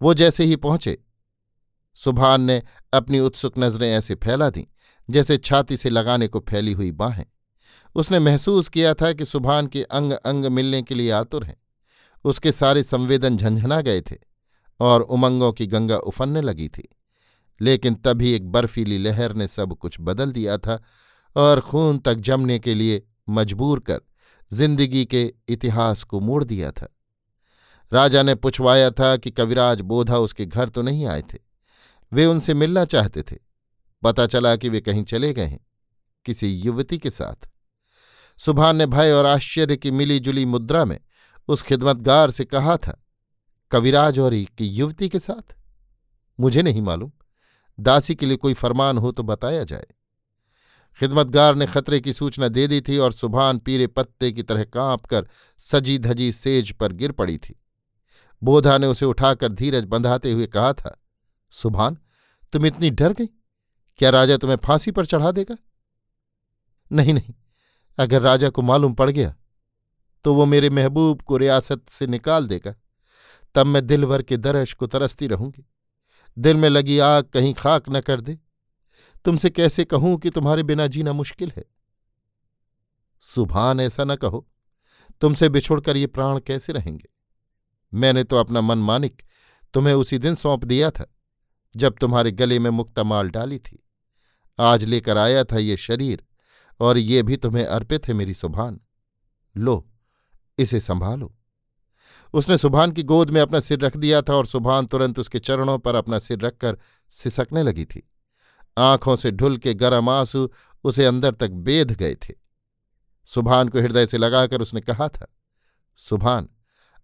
वो 0.00 0.14
जैसे 0.14 0.44
ही 0.44 0.56
पहुँचे, 0.56 0.98
सुभान 1.96 2.40
ने 2.40 2.62
अपनी 2.92 3.20
उत्सुक 3.20 3.58
नज़रें 3.58 3.90
ऐसे 3.90 4.14
फैला 4.14 4.50
दीं, 4.50 4.64
जैसे 5.08 5.36
छाती 5.38 5.76
से 5.76 5.90
लगाने 5.90 6.28
को 6.28 6.40
फैली 6.40 6.72
हुई 6.72 6.90
बाहें। 6.92 7.24
उसने 7.94 8.18
महसूस 8.18 8.68
किया 8.68 8.94
था 8.94 9.12
कि 9.12 9.24
सुभान 9.24 9.66
के 9.66 9.82
अंग 9.82 10.12
अंग 10.12 10.44
मिलने 10.44 10.82
के 10.82 10.94
लिए 10.94 11.10
आतुर 11.10 11.44
हैं। 11.44 11.56
उसके 12.24 12.52
सारे 12.52 12.82
संवेदन 12.82 13.36
झंझना 13.36 13.80
गए 13.80 14.00
थे 14.00 14.16
और 14.80 15.00
उमंगों 15.00 15.52
की 15.52 15.66
गंगा 15.66 15.96
उफनने 15.96 16.40
लगी 16.40 16.68
थी। 16.68 16.88
लेकिन 17.60 17.94
तभी 17.94 18.30
एक 18.32 18.50
बर्फीली 18.50 18.98
लहर 18.98 19.34
ने 19.34 19.48
सब 19.48 19.74
कुछ 19.74 19.96
बदल 20.00 20.32
दिया 20.32 20.58
था 20.58 20.82
और 21.36 21.60
खून 21.60 21.98
तक 21.98 22.14
जमने 22.14 22.58
के 22.58 22.74
लिए 22.74 23.02
मजबूर 23.28 23.80
कर 23.80 24.00
ज़िंदगी 24.52 25.04
के 25.04 25.32
इतिहास 25.48 26.02
को 26.02 26.20
मोड़ 26.20 26.44
दिया 26.44 26.70
था। 26.70 26.88
राजा 27.92 28.22
ने 28.22 28.34
पुछवाया 28.34 28.90
था 28.90 29.16
कि 29.16 29.30
कविराज 29.30 29.80
बोधा 29.80 30.18
उसके 30.18 30.46
घर 30.46 30.68
तो 30.68 30.82
नहीं 30.82 31.06
आए 31.06 31.22
थे। 31.22 31.38
वे 32.12 32.26
उनसे 32.26 32.54
मिलना 32.54 32.84
चाहते 32.84 33.22
थे। 33.22 33.36
पता 34.02 34.26
चला 34.26 34.56
कि 34.56 34.68
वे 34.68 34.80
कहीं 34.80 35.04
चले 35.04 35.32
गए 35.32 35.44
हैं, 35.44 35.66
किसी 36.26 36.48
युवती 36.48 36.98
के 36.98 37.10
साथ। 37.10 37.48
सुभान 38.38 38.76
ने 38.76 38.86
भय 38.86 39.12
और 39.12 39.26
आश्चर्य 39.26 39.76
की 39.76 39.90
मिली 39.90 40.18
जुली 40.18 40.46
मुद्रा 40.46 40.84
में 40.84 40.98
उस 41.48 41.62
खिदमतगार 41.62 42.30
से 42.30 42.44
कहा 42.44 42.76
था, 42.76 43.06
कविराज 43.70 44.18
और 44.18 44.34
एक 44.34 44.60
युवती 44.60 45.08
के 45.08 45.18
साथ? 45.18 45.54
मुझे 46.38 46.62
नहीं 46.62 46.82
मालूम। 46.82 47.10
दासी 47.78 48.14
के 48.14 48.26
लिए 48.26 48.36
कोई 48.36 48.54
फरमान 48.54 48.98
हो 48.98 49.12
तो 49.12 49.22
बताया 49.22 49.64
जाए। 49.64 49.86
खिदमतगार 50.98 51.54
ने 51.54 51.66
खतरे 51.66 52.00
की 52.00 52.12
सूचना 52.12 52.48
दे 52.48 52.66
दी 52.66 52.80
थी 52.80 52.98
और 52.98 53.12
सुभान 53.12 53.58
पीरे 53.58 53.86
पत्ते 53.86 54.32
की 54.32 54.42
तरह 54.42 54.64
काँप 54.64 55.04
कर 55.04 55.26
सजी 55.60 55.98
धजी 55.98 56.32
सेज 56.32 56.72
पर 56.72 56.92
गिर 56.92 57.12
पड़ी 57.12 57.38
थी। 57.38 57.59
बोधा 58.42 58.76
ने 58.78 58.86
उसे 58.86 59.06
उठाकर 59.06 59.52
धीरज 59.52 59.84
बंधाते 59.84 60.32
हुए 60.32 60.46
कहा 60.46 60.72
था, 60.72 60.96
सुभान, 61.52 61.96
तुम 62.52 62.66
इतनी 62.66 62.90
डर 62.90 63.12
गई? 63.12 63.26
क्या 63.98 64.10
राजा 64.10 64.36
तुम्हें 64.36 64.56
फांसी 64.56 64.90
पर 64.90 65.06
चढ़ा 65.06 65.30
देगा? 65.32 65.56
नहीं 66.90 67.14
नहीं, 67.14 67.34
अगर 67.98 68.22
राजा 68.22 68.48
को 68.50 68.62
मालूम 68.62 68.94
पड़ 68.94 69.10
गया 69.10 69.34
तो 70.24 70.34
वो 70.34 70.44
मेरे 70.44 70.70
महबूब 70.70 71.20
को 71.22 71.36
रियासत 71.36 71.88
से 71.88 72.06
निकाल 72.06 72.46
देगा। 72.46 72.74
तब 73.54 73.66
मैं 73.66 73.86
दिल 73.86 74.04
भर 74.04 74.22
के 74.22 74.36
दरश 74.36 74.72
को 74.72 74.86
तरसती 74.86 75.26
रहूँगी। 75.26 75.64
दिल 76.36 76.56
में 76.56 76.68
लगी 76.68 76.98
आग 76.98 77.24
कहीं 77.24 77.52
खाक 77.54 77.88
न 77.88 78.00
कर 78.00 78.20
दे। 78.20 78.38
तुमसे 79.24 79.50
कैसे 79.50 79.84
कहूँ 79.84 80.16
कि 80.18 80.30
तुम्हारे 80.30 80.62
बिना 80.62 80.86
जीना 80.86 81.12
मुश्किल 81.12 81.52
है? 81.56 81.64
सुभान, 83.24 83.80
ऐसा 83.80 84.04
न 84.04 84.16
कहो। 84.16 84.46
तुमसे 85.22 85.48
बिछुड़कर 85.48 85.96
ये 85.96 86.06
प्राण 86.06 86.40
कैसे 86.40 86.72
रहेंगे? 86.72 87.08
मैंने 87.94 88.24
तो 88.24 88.36
अपना 88.36 88.60
मन 88.60 88.78
मानिक 88.78 89.22
तुम्हें 89.74 89.94
उसी 89.94 90.18
दिन 90.18 90.34
सौंप 90.34 90.64
दिया 90.64 90.90
था, 90.90 91.06
जब 91.76 91.96
तुम्हारे 92.00 92.32
गले 92.32 92.58
में 92.58 92.70
मुक्ता 92.70 93.02
माल 93.02 93.30
डाली 93.30 93.58
थी। 93.58 93.84
आज 94.58 94.84
लेकर 94.84 95.18
आया 95.18 95.44
था 95.44 95.58
ये 95.58 95.76
शरीर, 95.76 96.24
और 96.80 96.98
ये 96.98 97.22
भी 97.22 97.36
तुम्हें 97.36 97.64
अर्पित 97.64 98.08
है 98.08 98.14
मेरी 98.14 98.34
सुभान। 98.34 98.80
लो, 99.56 99.86
इसे 100.58 100.80
संभालो। 100.80 101.34
उसने 102.34 102.56
सुभान 102.58 102.92
की 102.92 103.02
गोद 103.02 103.30
में 103.30 103.40
अपना 103.40 103.60
सिर 103.60 103.78
रख 103.78 103.96
दिया 103.96 104.22
था, 104.22 104.34
और 104.34 104.46
सुभान 104.46 104.86
तुरंत 104.86 105.18
उसके 105.18 105.38
चरणों 105.38 105.78
पर 105.78 105.94
अपना 105.94 106.18
सिर 106.18 106.38
रखकर 106.38 106.78
सिसकने 107.08 107.62
लगी 107.62 107.84
थी। 107.84 108.08
आँखों 108.78 109.16
से 109.16 109.30
ढुल 109.30 109.56
के 109.56 109.74
गरम 109.74 110.08
आँसू 110.08 110.50
उसे 110.84 111.04
अंदर 111.04 111.34
तक 111.34 111.50
बेध 111.50 111.92
गए 111.92 112.14
थे। 112.14 112.34
सुभान 113.28 113.68
को 113.68 113.78
हृदय 113.78 114.06
से 114.06 114.18
लगाकर 114.18 114.60
उसने 114.60 114.80
कहा 114.80 115.08
था, 115.08 115.26
सुभान 116.00 116.48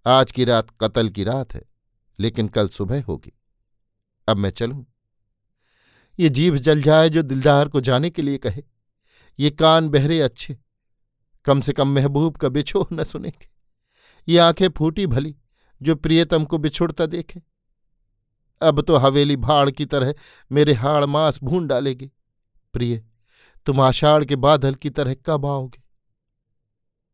आज 0.06 0.32
की 0.32 0.44
रात 0.44 0.70
कतल 0.70 1.08
की 1.08 1.24
रात 1.24 1.54
है, 1.54 1.62
लेकिन 2.18 2.48
कल 2.48 2.68
सुबह 2.68 3.02
होगी। 3.04 3.32
अब 4.28 4.36
मैं 4.36 4.50
चलूँ। 4.50 4.86
ये 6.18 6.28
जीभ 6.28 6.56
जल 6.56 6.82
जाए 6.82 7.08
जो 7.08 7.22
दिलदार 7.22 7.68
को 7.68 7.80
जाने 7.80 8.10
के 8.10 8.22
लिए 8.22 8.38
कहे। 8.38 8.62
ये 9.38 9.50
कान 9.50 9.88
बहरे 9.88 10.20
अच्छे, 10.20 10.58
कम 11.44 11.60
से 11.60 11.72
कम 11.72 11.88
महबूब 11.88 12.36
का 12.36 12.48
बिछोह 12.48 12.86
न 12.92 13.04
सुनेंगे। 13.04 13.48
ये 14.28 14.38
आँखें 14.38 14.68
फूटी 14.68 15.06
भली, 15.06 15.36
जो 15.82 15.96
प्रियतम 15.96 16.44
को 16.44 16.58
बिछुड़ता 16.58 17.06
देखे। 17.06 17.42
अब 18.62 18.80
तो 18.80 18.96
हवेली 18.96 19.36
भाड़ 19.36 19.70
की 19.70 19.86
तरह 19.86 20.14
मेरे 20.52 20.72
हाड़ 20.72 21.04
मांस 21.04 21.40
भून 21.42 21.66
डालेगी। 21.66 22.10
प्रिय, 22.72 23.04
तुम 23.66 23.80
आषाढ़ 23.80 24.24
के 24.24 24.36
बादल 24.36 24.74
की 24.74 24.90
तरह 24.90 25.16
कब 25.26 25.46
आओगे? 25.46 25.82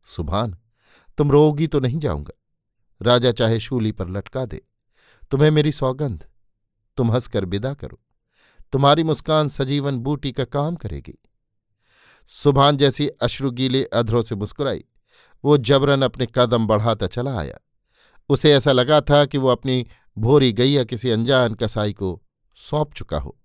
सुभान, 0.05 0.57
तुम 1.17 1.31
रोगी 1.31 1.67
तो 1.67 1.79
नहीं 1.79 1.99
जाऊँगा। 1.99 2.39
राजा 3.03 3.31
चाहे 3.31 3.59
शूली 3.59 3.91
पर 3.91 4.09
लटका 4.09 4.45
दे। 4.45 4.61
तुम्हें 5.31 5.51
मेरी 5.51 5.71
सौगंध। 5.71 6.25
तुम 6.97 7.11
हंसकर 7.11 7.45
विदा 7.45 7.73
करो। 7.73 7.99
तुम्हारी 8.71 9.03
मुस्कान 9.03 9.47
सजीवन 9.47 9.97
बूटी 9.97 10.31
का 10.31 10.43
काम 10.43 10.75
करेगी। 10.75 11.17
सुभान 12.27 12.77
जैसी 12.77 13.07
अश्रुगीले 13.07 13.83
अधरों 13.83 14.21
से 14.21 14.35
मुस्कुराई। 14.35 14.83
वो 15.45 15.57
जबरन 15.57 16.01
अपने 16.01 16.27
कदम 16.35 16.67
बढ़ाता 16.67 17.07
चला 17.07 17.39
आया। 17.39 17.57
उसे 18.29 18.53
ऐसा 18.53 18.71
लगा 18.71 19.01
था 19.01 19.25
कि 19.25 19.37
वो 19.37 19.47
अपनी 19.47 19.87
भोरी 20.17 20.53
गैया 20.53 20.83
किसी 20.83 21.09
अनजान 21.09 21.53
कसाई 21.53 21.93
को 21.93 22.23
सौंप 22.55 22.93
चुका 22.93 23.19
हो। 23.19 23.39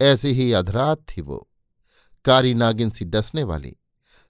ऐसी 0.00 0.28
ही 0.28 0.52
अधरात 0.52 0.98
थी 0.98 1.20
वो। 1.20 1.48
कारी 2.24 2.54
नागिन 2.54 2.90
सी 2.90 3.04
डसने 3.04 3.42
वाली। 3.42 3.76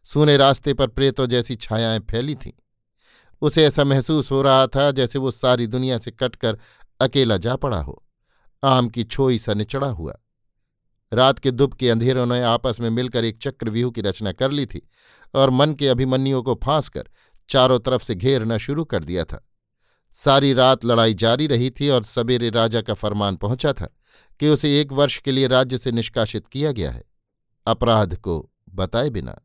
सूने 0.05 0.37
रास्ते 0.37 0.75
पर 0.75 0.87
प्रेतों 0.87 1.27
जैसी 1.27 1.57
छायाएँ 1.57 2.01
फैली 2.01 2.35
थीं। 2.35 2.53
उसे 3.43 3.67
ऐसा 3.67 3.85
महसूस 3.85 4.31
हो 4.31 4.43
रहा 4.43 4.67
था 4.67 4.91
जैसे 4.91 5.19
वो 5.19 5.31
सारी 5.31 5.67
दुनिया 5.67 5.99
से 5.99 6.11
कटकर 6.11 6.59
अकेला 7.01 7.37
जा 7.37 7.57
पड़ा 7.57 7.83
हो। 7.83 8.05
आम 8.65 8.89
की 8.89 9.05
छोई 9.05 9.39
सा 9.39 9.55
निचड़ा 9.55 9.87
हुआ। 9.87 10.19
रात 11.13 11.39
के 11.39 11.51
दुब 11.51 11.75
के 11.75 11.91
अंधेरों 11.91 12.27
ने 12.27 12.43
आपस 12.43 12.79
में 12.81 12.91
मिलकर 12.91 13.25
एक 13.25 13.39
चक्रव्यूह 13.39 13.93
की 13.93 14.01
रचना 14.01 14.33
कर 14.33 14.51
ली 14.51 14.67
थी 14.67 14.89
और 15.35 15.51
मन 15.51 15.75
के 15.75 15.89
अभिमन्युओं 15.89 16.43
को 16.43 16.61
फांस 16.65 16.89
कर 16.89 17.05
चारों 17.49 17.79
तरफ़ 17.79 18.05
से 18.05 18.15
घेरना 18.15 18.59
शुरू 18.59 18.85
कर 18.85 19.05
दिया 19.05 19.25
था। 19.25 19.49
सारी 20.13 20.53
रात 20.53 20.85
लड़ाई 20.85 21.15
जारी 21.15 21.47
रही 21.47 21.71
थी 21.71 21.89
और 21.89 22.03
सवेरे 22.03 22.51
राजा 22.51 22.81
का 22.83 22.95
फरमान 22.95 23.37
पहुँचा 23.37 23.73
था 23.73 23.89
कि 24.41 24.49
उसे 24.49 24.81
एक 24.81 24.93
वर्ष 24.93 25.19
के 25.19 25.33
लिए 25.33 25.47
राज्य 25.47 25.79
से 25.79 25.93
निष्कासित 25.93 26.47
किया 26.47 26.73
गया 26.73 26.91
है। 26.91 27.05
अपराध 27.67 28.17
को 28.17 28.51
बताए 28.75 29.11
बिना। 29.11 29.41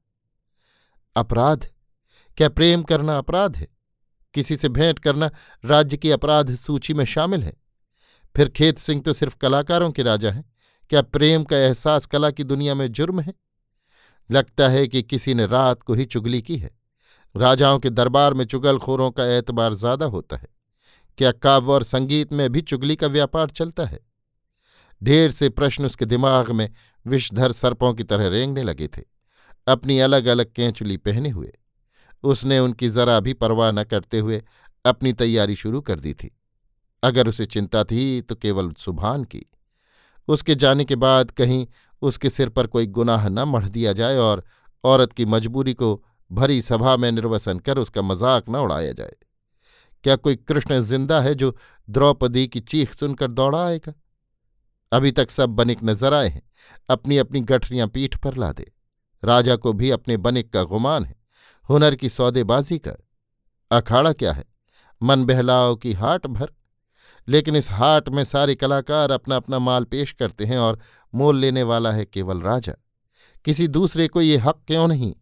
अपराध? 1.16 1.68
क्या 2.38 2.50
प्रेम 2.50 2.84
करना 2.84 3.18
अपराध 3.18 3.58
है? 3.58 3.75
किसी 4.36 4.56
से 4.56 4.70
भेंट 4.70 5.00
करना 5.00 5.30
राज्य 5.64 5.98
की 5.98 6.12
अपराध 6.12 6.56
सूची 6.56 6.94
में 6.94 7.06
शामिल 7.06 7.44
है। 7.44 7.54
फिर 8.36 8.50
खेत 8.50 8.78
सिंह 8.78 9.02
तो 9.02 9.14
सिर्फ़ 9.14 9.36
कलाकारों 9.38 9.92
के 9.92 10.04
राजा 10.04 10.32
हैं। 10.32 10.44
क्या 10.92 11.02
प्रेम 11.02 11.44
का 11.44 11.58
एहसास 11.58 12.06
कला 12.06 12.32
की 12.32 12.44
दुनिया 12.44 12.76
में 12.76 12.92
जुर्म 12.92 13.20
है? 13.20 13.34
लगता 14.30 14.68
है 14.68 14.88
कि 14.88 15.02
किसी 15.04 15.34
ने 15.34 15.46
रात 15.46 15.82
को 15.82 15.94
ही 15.94 16.06
चुगली 16.06 16.42
की 16.42 16.58
है। 16.58 16.72
राजाओं 17.36 17.80
के 17.80 17.90
दरबार 17.90 18.34
में 18.34 18.46
चुगलखोरों 18.46 19.12
का 19.12 19.26
एतबार 19.28 19.74
ज़्यादा 19.74 20.06
होता 20.06 20.36
है। 20.36 20.48
क्या 21.18 21.32
काव्य 21.32 21.72
और 21.72 21.84
संगीत 21.84 22.34
में 22.34 22.50
भी 22.52 22.62
चुगली 22.62 22.96
का 22.96 23.08
व्यापार 23.08 23.50
चलता 23.50 23.86
है? 23.86 24.00
ढेर 25.02 25.32
से 25.32 25.50
प्रश्न 25.50 25.86
उसके 25.86 26.06
दिमाग 26.06 26.52
में 26.52 26.70
विषधर 27.06 27.52
सर्पों 27.52 27.94
की 27.94 28.04
तरह 28.04 28.28
रेंगने 28.28 28.64
लगे 28.64 28.88
थे। 28.88 29.02
अपनी 29.68 30.00
अलग 30.00 30.26
अलग 30.26 30.52
केंचुली 30.54 30.98
पहने 30.98 31.30
हुए। 31.30 31.52
उसने 32.24 32.60
उनकी 32.60 32.90
जरा 32.90 33.20
भी 33.20 33.34
परवाह 33.36 33.72
न 33.72 33.84
करते 33.84 34.20
हुए 34.20 34.42
अपनी 34.86 35.14
तैयारी 35.14 35.56
शुरू 35.56 35.82
कर 35.82 36.00
दी 36.00 36.14
थी। 36.14 36.32
अगर 37.04 37.28
उसे 37.28 37.46
चिंता 37.48 37.84
थी 37.84 38.22
तो 38.22 38.36
केवल 38.36 38.72
सुभान 38.78 39.24
की। 39.24 39.46
उसके 40.28 40.56
जाने 40.56 40.86
के 40.86 40.96
बाद 40.98 41.32
कहीं 41.32 41.66
उसके 42.02 42.30
सिर 42.30 42.50
पर 42.50 42.68
कोई 42.68 42.86
गुनाह 42.88 43.28
न 43.30 43.44
मढ़ 43.48 43.66
दिया 43.68 43.94
जाए 43.94 44.18
और 44.18 44.44
औरत 44.84 45.14
की 45.14 45.26
मजबूरी 45.26 45.74
को 45.74 46.02
भरी 46.32 46.62
सभा 46.62 46.96
में 46.98 47.12
निर्वसन 47.12 47.60
कर 47.60 47.78
उसका 47.78 48.02
मज़ाक 48.02 48.50
न 48.50 48.56
उड़ाया 48.58 48.92
जाए। 48.92 49.16
क्या 50.04 50.16
कोई 50.16 50.36
कृष्ण 50.38 50.80
ज़िंदा 50.82 51.20
है 51.22 51.34
जो 51.36 51.56
द्रौपदी 51.88 52.48
की 52.48 52.60
चीख 52.62 52.94
सुनकर 52.94 53.28
दौड़ा 53.30 53.66
आएगा? 53.66 53.94
अभी 54.92 55.12
तक 55.12 55.32
सब 55.32 55.50
बनिक 55.52 55.84
नज़र 55.84 56.14
आए 56.14 56.28
हैं। 56.28 56.42
अपनी 56.90 57.18
अपनी 57.18 57.42
गठरियाँ 57.44 57.88
पीठ 57.88 58.18
पर 58.18 58.36
ला 58.36 58.52
दे 58.52 58.72
राजा 59.24 59.56
को 59.56 59.74
भी 59.74 59.90
अपने 59.92 60.18
बनिक 60.20 60.52
का 60.54 60.64
गुमान 60.66 61.06
है। 61.06 61.16
हुनर 61.70 61.96
की 61.96 62.10
सौदेबाजी 62.10 62.80
का 62.80 62.92
अखाड़ा 63.72 64.14
क्या 64.14 64.34
है? 64.34 64.46
मन 65.04 65.26
बहलाव 65.26 65.76
की 65.76 65.94
हाट 65.94 66.28
भर। 66.28 66.52
लेकिन 67.28 67.56
इस 67.56 67.72
हाट 67.72 68.10
में 68.10 68.24
सारे 68.24 68.56
कलाकार 68.56 69.12
अपना 69.12 69.36
अपना 69.36 69.60
माल 69.60 69.84
पेश 69.84 70.12
करते 70.12 70.46
हैं 70.46 70.58
और 70.58 70.80
मोल 71.16 71.38
लेने 71.38 71.64
वाला 71.64 71.92
है 71.92 72.06
केवल 72.06 72.42
राजा। 72.42 72.74
किसी 73.46 73.68
दूसरे 73.68 74.08
को 74.08 74.22
ये 74.22 74.38
हक 74.38 74.64
क्यों 74.68 74.88
नहीं? 74.88 75.16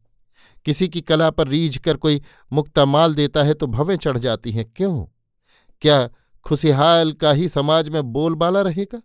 किसी 0.66 0.90
की 0.90 1.02
कला 1.02 1.30
पर 1.30 1.48
रीझ 1.48 1.78
कर 1.78 1.98
कोई 1.98 2.22
मुक्ता 2.52 2.86
माल 2.86 3.16
देता 3.16 3.44
है 3.44 3.54
तो 3.54 3.68
भवें 3.68 3.96
चढ़ 3.96 4.18
जाती 4.18 4.52
हैं 4.52 4.74
क्यों? 4.76 5.06
क्या 5.82 6.10
खुशहाल 6.44 7.14
का 7.14 7.32
ही 7.32 7.50
समाज 7.50 7.90
में 7.90 8.04
बोलबाला 8.04 8.62
रहेगा? 8.62 9.02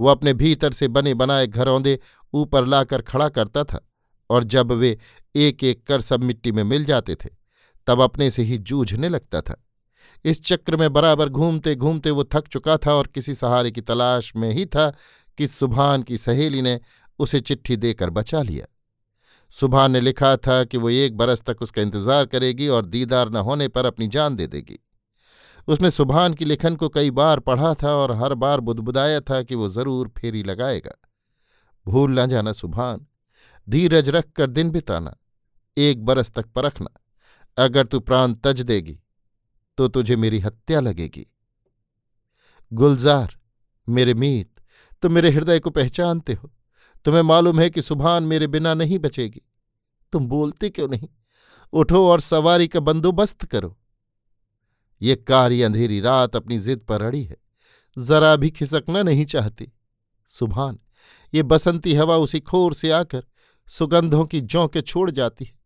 वो 0.00 0.08
अपने 0.08 0.34
भीतर 0.34 0.72
से 0.72 0.88
बने 0.88 1.14
बनाए 1.14 1.46
घरौंदे 1.46 1.98
ऊपर 2.34 2.66
लाकर 2.66 3.02
खड़ा 3.02 3.28
करता 3.28 3.64
था। 3.64 3.91
और 4.32 4.44
जब 4.44 4.72
वे 4.72 4.96
एक 5.34 5.64
एक 5.64 5.84
कर 5.86 6.00
सब 6.00 6.22
मिट्टी 6.22 6.52
में 6.52 6.62
मिल 6.64 6.84
जाते 6.84 7.14
थे, 7.14 7.28
तब 7.86 8.00
अपने 8.00 8.30
से 8.30 8.42
ही 8.42 8.58
जूझने 8.58 9.08
लगता 9.08 9.40
था। 9.40 9.62
इस 10.24 10.44
चक्र 10.44 10.76
में 10.76 10.92
बराबर 10.92 11.28
घूमते 11.28 11.74
घूमते 11.74 12.10
वो 12.10 12.24
थक 12.24 12.48
चुका 12.48 12.76
था 12.76 12.94
और 12.94 13.06
किसी 13.06 13.34
सहारे 13.34 13.70
की 13.70 13.80
तलाश 13.80 14.32
में 14.36 14.50
ही 14.52 14.66
था 14.66 14.90
कि 15.38 15.46
सुभान 15.46 16.02
की 16.02 16.18
सहेली 16.18 16.62
ने 16.62 16.78
उसे 17.18 17.40
चिट्ठी 17.40 17.76
देकर 17.76 18.10
बचा 18.10 18.42
लिया। 18.42 18.66
सुभान 19.52 19.90
ने 19.92 20.00
लिखा 20.00 20.36
था 20.36 20.62
कि 20.64 20.78
वो 20.78 20.90
एक 20.90 21.16
बरस 21.16 21.42
तक 21.42 21.62
उसका 21.62 21.82
इंतज़ार 21.82 22.26
करेगी 22.26 22.68
और 22.68 22.86
दीदार 22.86 23.30
न 23.30 23.36
होने 23.36 23.68
पर 23.68 23.84
अपनी 23.84 24.08
जान 24.08 24.36
दे 24.36 24.46
देगी। 24.46 24.78
उसने 25.68 25.90
सुभान 25.90 26.34
की 26.34 26.44
लिखन 26.44 26.76
को 26.76 26.88
कई 26.88 27.10
बार 27.10 27.40
पढ़ा 27.40 27.74
था 27.74 27.94
और 27.94 28.12
हर 28.12 28.34
बार 28.34 28.60
बुदबुदाया 28.60 29.20
था 29.20 29.42
कि 29.42 29.54
वो 29.54 29.68
ज़रूर 29.68 30.08
फेरी 30.08 30.42
लगाएगा। 30.42 30.94
भूल 31.86 32.20
न 32.20 32.26
जाना 32.26 32.52
सुभान। 32.52 33.06
धीरज 33.68 34.08
रख 34.08 34.30
कर 34.30 34.50
दिन 34.50 34.70
बिताना, 34.70 35.16
एक 35.76 36.04
बरस 36.04 36.30
तक 36.30 36.46
परखना। 36.46 36.90
अगर 37.58 37.86
तू 37.86 38.00
प्राण 38.00 38.34
तज 38.34 38.60
देगी 38.60 38.98
तो 39.78 39.88
तुझे 39.88 40.16
मेरी 40.16 40.38
हत्या 40.38 40.80
लगेगी। 40.80 41.26
गुलजार, 42.72 43.36
मेरे 43.88 44.14
मीत, 44.14 44.60
तुम 45.02 45.12
मेरे 45.12 45.30
हृदय 45.30 45.58
को 45.58 45.70
पहचानते 45.70 46.34
हो। 46.34 46.50
तुम्हें 47.04 47.22
मालूम 47.22 47.60
है 47.60 47.68
कि 47.70 47.82
सुभान 47.82 48.22
मेरे 48.22 48.46
बिना 48.46 48.74
नहीं 48.74 48.98
बचेगी। 48.98 49.42
तुम 50.12 50.26
बोलते 50.26 50.70
क्यों 50.70 50.88
नहीं? 50.88 51.08
उठो 51.72 52.08
और 52.08 52.20
सवारी 52.20 52.68
का 52.68 52.80
बंदोबस्त 52.80 53.44
करो। 53.44 53.76
ये 55.02 55.16
कारी 55.16 55.62
अंधेरी 55.62 56.00
रात 56.00 56.36
अपनी 56.36 56.58
जिद 56.58 56.80
पर 56.80 57.02
अड़ी 57.02 57.22
है। 57.24 57.36
जरा 57.96 58.36
भी 58.36 58.50
खिसकना 58.50 59.02
नहीं 59.02 59.24
चाहती। 59.24 59.72
सुभान, 60.30 60.78
ये 61.34 61.42
बसंती 61.42 61.94
हवा 61.94 62.16
उसी 62.16 62.40
खोर 62.40 62.74
से 62.74 62.90
आकर 62.90 63.26
सुगंधों 63.66 64.24
की 64.26 64.40
जौंके 64.40 64.82
छोड़ 64.82 65.10
जाती 65.10 65.44
है। 65.44 65.58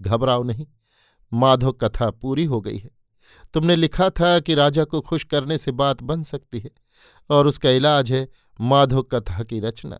घबराओ 0.00 0.42
नहीं, 0.42 0.66
माधव 1.32 1.72
कथा 1.72 2.10
पूरी 2.10 2.44
हो 2.44 2.60
गई 2.60 2.78
है। 2.78 2.90
तुमने 3.54 3.76
लिखा 3.76 4.10
था 4.10 4.38
कि 4.40 4.54
राजा 4.54 4.84
को 4.84 5.00
खुश 5.00 5.24
करने 5.24 5.58
से 5.58 5.72
बात 5.72 6.02
बन 6.02 6.22
सकती 6.22 6.60
है, 6.60 6.70
और 7.30 7.46
उसका 7.46 7.70
इलाज 7.70 8.12
है 8.12 8.28
माधव 8.60 9.02
कथा 9.02 9.42
की 9.42 9.60
रचना। 9.60 9.98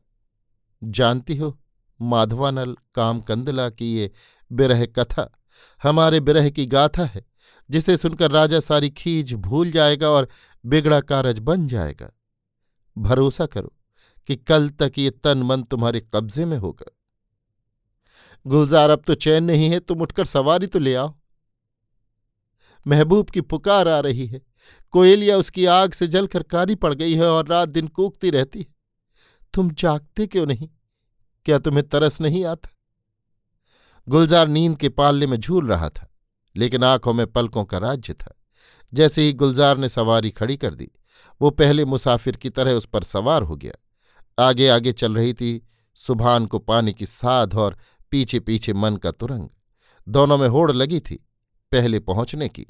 जानती 0.84 1.36
हो, 1.36 1.58
माधवानल 2.00 2.76
काम 2.94 3.20
कंदला 3.20 3.70
की 3.70 3.94
ये 3.94 4.10
बिरह 4.52 4.86
कथा 4.86 5.30
हमारे 5.82 6.20
बिरह 6.20 6.50
की 6.50 6.66
गाथा 6.66 7.04
है, 7.04 7.24
जिसे 7.70 7.96
सुनकर 7.96 8.30
राजा 8.30 8.60
सारी 8.60 8.90
खीज 8.90 9.32
भूल 9.34 9.70
जाएगा 9.70 10.08
और 10.08 10.28
बिगड़ा 10.66 11.00
कारज 11.00 11.38
बन 11.38 11.66
जाएगा। 11.66 12.10
भरोसा 12.98 13.46
करो 13.46 13.72
कि 14.26 14.36
कल 14.36 14.68
तक 14.70 14.92
ये 14.98 15.10
तन 15.10 15.42
मन 15.42 15.62
तुम्हारे 15.62 16.00
कब्जे 16.14 16.44
में 16.44 16.58
होगा। 16.58 16.90
गुलजार, 18.46 18.90
अब 18.90 19.02
तो 19.06 19.14
चैन 19.14 19.44
नहीं 19.44 19.70
है, 19.70 19.80
तुम 19.80 20.00
उठकर 20.00 20.24
सवारी 20.24 20.66
तो 20.66 20.78
ले 20.78 20.94
आओ। 20.94 21.14
महबूब 22.86 23.30
की 23.30 23.40
पुकार 23.40 23.88
आ 23.88 23.98
रही 24.00 24.26
है। 24.26 24.40
कोयलिया 24.90 25.36
उसकी 25.36 25.66
आग 25.66 25.92
से 25.92 26.06
जलकर 26.06 26.42
कारी 26.42 26.74
पड़ 26.74 26.94
गई 26.94 27.14
है 27.14 27.30
और 27.30 27.46
रात 27.46 27.68
दिन 27.68 27.88
कूकती 27.88 28.30
रहती 28.30 28.58
है। 28.58 28.66
तुम 29.54 29.70
जागते 29.70 30.26
क्यों 30.26 30.46
नहीं? 30.46 30.68
क्या 31.46 31.58
तुम्हें 31.58 31.88
तरस 31.88 32.20
नहीं 32.20 32.44
आता? 32.44 32.68
गुलजार 34.08 34.48
नींद 34.48 34.76
के 34.78 34.88
पालने 34.88 35.26
में 35.26 35.36
झूल 35.36 35.66
रहा 35.66 35.88
था, 35.88 36.08
लेकिन 36.56 36.84
आँखों 36.84 37.12
में 37.12 37.26
पलकों 37.26 37.64
का 37.64 37.78
राज्य 37.78 38.12
था। 38.12 38.34
जैसे 38.94 39.22
ही 39.22 39.32
गुलजार 39.32 39.78
ने 39.78 39.88
सवारी 39.88 40.30
खड़ी 40.30 40.56
कर 40.56 40.74
दी, 40.74 40.90
वो 41.40 41.50
पहले 41.50 41.84
मुसाफिर 41.84 42.36
की 42.36 42.50
तरह 42.50 42.72
उस 42.72 42.86
पर 42.86 43.02
सवार 43.02 43.42
हो 43.42 43.56
गया। 43.56 44.44
आगे 44.48 44.68
आगे 44.68 44.92
चल 44.92 45.14
रही 45.14 45.34
थी, 45.34 45.68
सुभान 45.94 46.46
को 46.46 46.58
पानी 46.58 46.92
की 46.92 47.06
साध 47.06 47.54
और 47.54 47.76
पीछे 48.12 48.40
पीछे 48.40 48.72
मन 48.72 48.96
का 48.96 49.10
तुरंग। 49.10 49.48
दोनों 50.06 50.38
में 50.38 50.48
होड़ 50.48 50.70
लगी 50.72 51.00
थी 51.00 51.14
पहले 51.72 52.00
पहुँचने 52.00 52.48
की। 52.48 52.66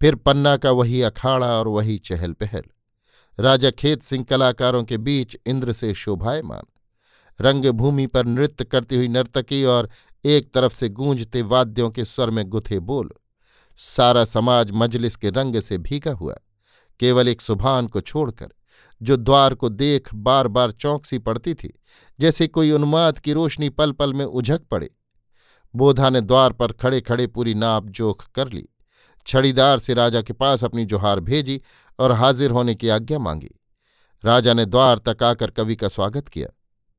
फिर 0.00 0.14
पन्ना 0.14 0.56
का 0.56 0.70
वही 0.70 1.02
अखाड़ा 1.02 1.46
और 1.46 1.68
वही 1.68 1.98
चहल 1.98 2.32
पहल 2.32 2.62
राजा 3.38 3.70
खेत 3.70 4.02
सिंह 4.02 4.24
कलाकारों 4.24 4.82
के 4.84 4.96
बीच 4.98 5.36
इंद्र 5.46 5.72
से 5.72 5.94
शोभायमान। 5.94 6.62
रंगभूमि 7.40 8.06
पर 8.06 8.26
नृत्य 8.26 8.64
करती 8.64 8.96
हुई 8.96 9.08
नर्तकी 9.08 9.64
और 9.64 9.88
एक 10.24 10.52
तरफ़ 10.54 10.74
से 10.74 10.88
गूंजते 10.88 11.42
वाद्यों 11.42 11.90
के 11.90 12.04
स्वर 12.04 12.30
में 12.30 12.44
गुथे 12.44 12.78
बोल। 12.80 13.10
सारा 13.80 14.24
समाज 14.24 14.70
मजलिस 14.70 15.16
के 15.16 15.30
रंग 15.30 15.60
से 15.60 15.78
भीगा 15.78 16.12
हुआ, 16.12 16.34
केवल 17.00 17.28
एक 17.28 17.40
सुभान 17.40 17.86
को 17.86 18.00
छोड़कर 18.00 18.52
जो 19.02 19.16
द्वार 19.16 19.54
को 19.54 19.68
देख 19.68 20.08
बार 20.14 20.48
बार 20.48 20.70
चौंक 20.70 21.06
सी 21.06 21.18
पड़ती 21.18 21.54
थी, 21.54 21.72
जैसे 22.18 22.46
कोई 22.46 22.70
उन्माद 22.70 23.18
की 23.18 23.32
रोशनी 23.32 23.68
पल 23.68 23.92
पल 23.92 24.12
में 24.12 24.24
उझक 24.24 24.62
पड़े। 24.70 24.90
बोधा 25.74 26.10
ने 26.10 26.20
द्वार 26.20 26.52
पर 26.52 26.72
खड़े 26.72 27.00
खड़े 27.00 27.26
पूरी 27.26 27.54
नाप 27.54 27.88
जोख 27.88 28.26
कर 28.26 28.48
ली। 28.48 28.68
छड़ीदार 29.26 29.78
से 29.78 29.94
राजा 29.94 30.22
के 30.22 30.32
पास 30.32 30.64
अपनी 30.64 30.84
जोहार 30.84 31.20
भेजी 31.20 31.60
और 31.98 32.12
हाजिर 32.12 32.50
होने 32.50 32.74
की 32.74 32.88
आज्ञा 32.88 33.18
मांगी। 33.18 33.50
राजा 34.24 34.54
ने 34.54 34.64
द्वार 34.66 34.98
तक 34.98 35.22
आकर 35.22 35.50
कवि 35.50 35.76
का 35.76 35.88
स्वागत 35.88 36.28
किया। 36.28 36.48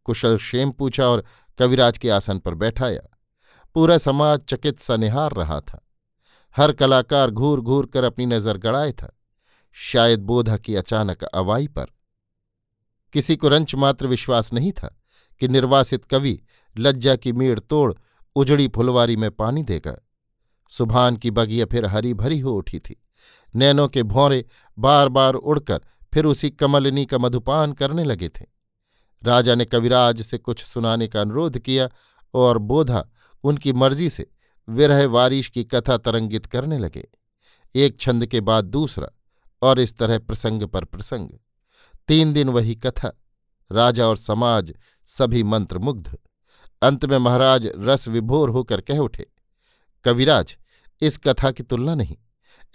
कुशल 0.05 0.37
क्षेम 0.37 0.71
पूछा 0.71 1.07
और 1.07 1.23
कविराज 1.59 1.97
के 1.97 2.09
आसन 2.09 2.39
पर 2.39 2.53
बैठाया। 2.53 3.01
पूरा 3.75 3.97
समाज 3.97 4.39
चकित 4.39 4.79
सा 4.79 4.97
निहार 4.97 5.31
रहा 5.31 5.59
था। 5.61 5.79
हर 6.55 6.71
कलाकार 6.71 7.31
घूर 7.31 7.61
घूर 7.61 7.85
कर 7.85 8.03
अपनी 8.03 8.25
नज़र 8.25 8.57
गड़ाए 8.57 8.91
था। 8.91 9.11
शायद 9.77 10.19
बोधा 10.19 10.57
की 10.57 10.75
अचानक 10.75 11.23
अवाई 11.23 11.67
पर 11.67 11.85
किसी 13.13 13.36
को 13.36 13.47
रंच 13.47 13.76
मात्र 13.76 14.08
विश्वास 14.08 14.54
नहीं 14.54 14.71
था 14.71 15.02
कि 15.39 15.47
निर्वासित 15.47 16.06
कवि 16.06 16.39
लज्जा 16.78 17.15
की 17.15 17.34
मीड़ 17.34 17.60
तोड़ 17.60 17.93
उजड़ी 18.36 18.67
फुलवारी 18.67 19.15
में 19.15 19.32
पानी 19.32 19.63
देगा। 19.63 20.08
सुभान 20.69 21.17
की 21.17 21.32
बगिया 21.32 21.65
फिर 21.65 21.86
हरी 21.86 22.13
भरी 22.13 22.39
हो 22.39 22.54
उठी 22.54 22.80
थी। 22.80 23.04
नैनों 23.56 23.88
के 23.88 24.04
भौरे 24.04 24.45
बार 24.80 25.10
बार 25.10 25.34
उड़कर 25.34 25.82
फिर 26.13 26.26
उसी 26.26 26.49
कमलिनी 26.49 27.06
का 27.06 27.17
मधुपान 27.17 27.73
करने 27.73 28.04
लगे 28.04 28.30
थे। 28.30 28.45
राजा 29.23 29.56
ने 29.56 29.65
कविराज 29.65 30.21
से 30.21 30.38
कुछ 30.38 30.63
सुनाने 30.63 31.08
का 31.08 31.21
अनुरोध 31.21 31.60
किया 31.60 31.89
और 32.34 32.58
बोधा 32.58 33.10
उनकी 33.43 33.73
मर्ज़ी 33.73 34.10
से 34.10 34.30
विरह 34.69 35.08
वारिश 35.08 35.47
की 35.47 35.63
कथा 35.63 35.97
तरंगित 35.97 36.45
करने 36.45 36.78
लगे। 36.78 37.08
एक 37.76 37.99
छंद 37.99 38.26
के 38.26 38.41
बाद 38.41 38.65
दूसरा 38.65 39.10
और 39.62 39.80
इस 39.80 39.97
तरह 39.97 40.19
प्रसंग 40.19 40.63
पर 40.63 40.86
प्रसंग। 40.86 41.30
तीन 42.07 42.33
दिन 42.33 42.49
वही 42.49 42.75
कथा। 42.75 43.11
राजा 43.71 44.07
और 44.07 44.17
समाज 44.17 44.73
सभी 45.07 45.43
मंत्रमुग्ध। 45.43 46.17
अंत 46.81 47.05
में 47.05 47.17
महाराज 47.17 47.65
रस 47.65 48.07
विभोर 48.07 48.49
होकर 48.49 48.81
कह 48.81 48.97
उठे, 48.97 49.25
कविराज, 50.05 50.57
इस 51.01 51.17
कथा 51.17 51.51
की 51.51 51.63
तुलना 51.63 51.95
नहीं। 51.95 52.17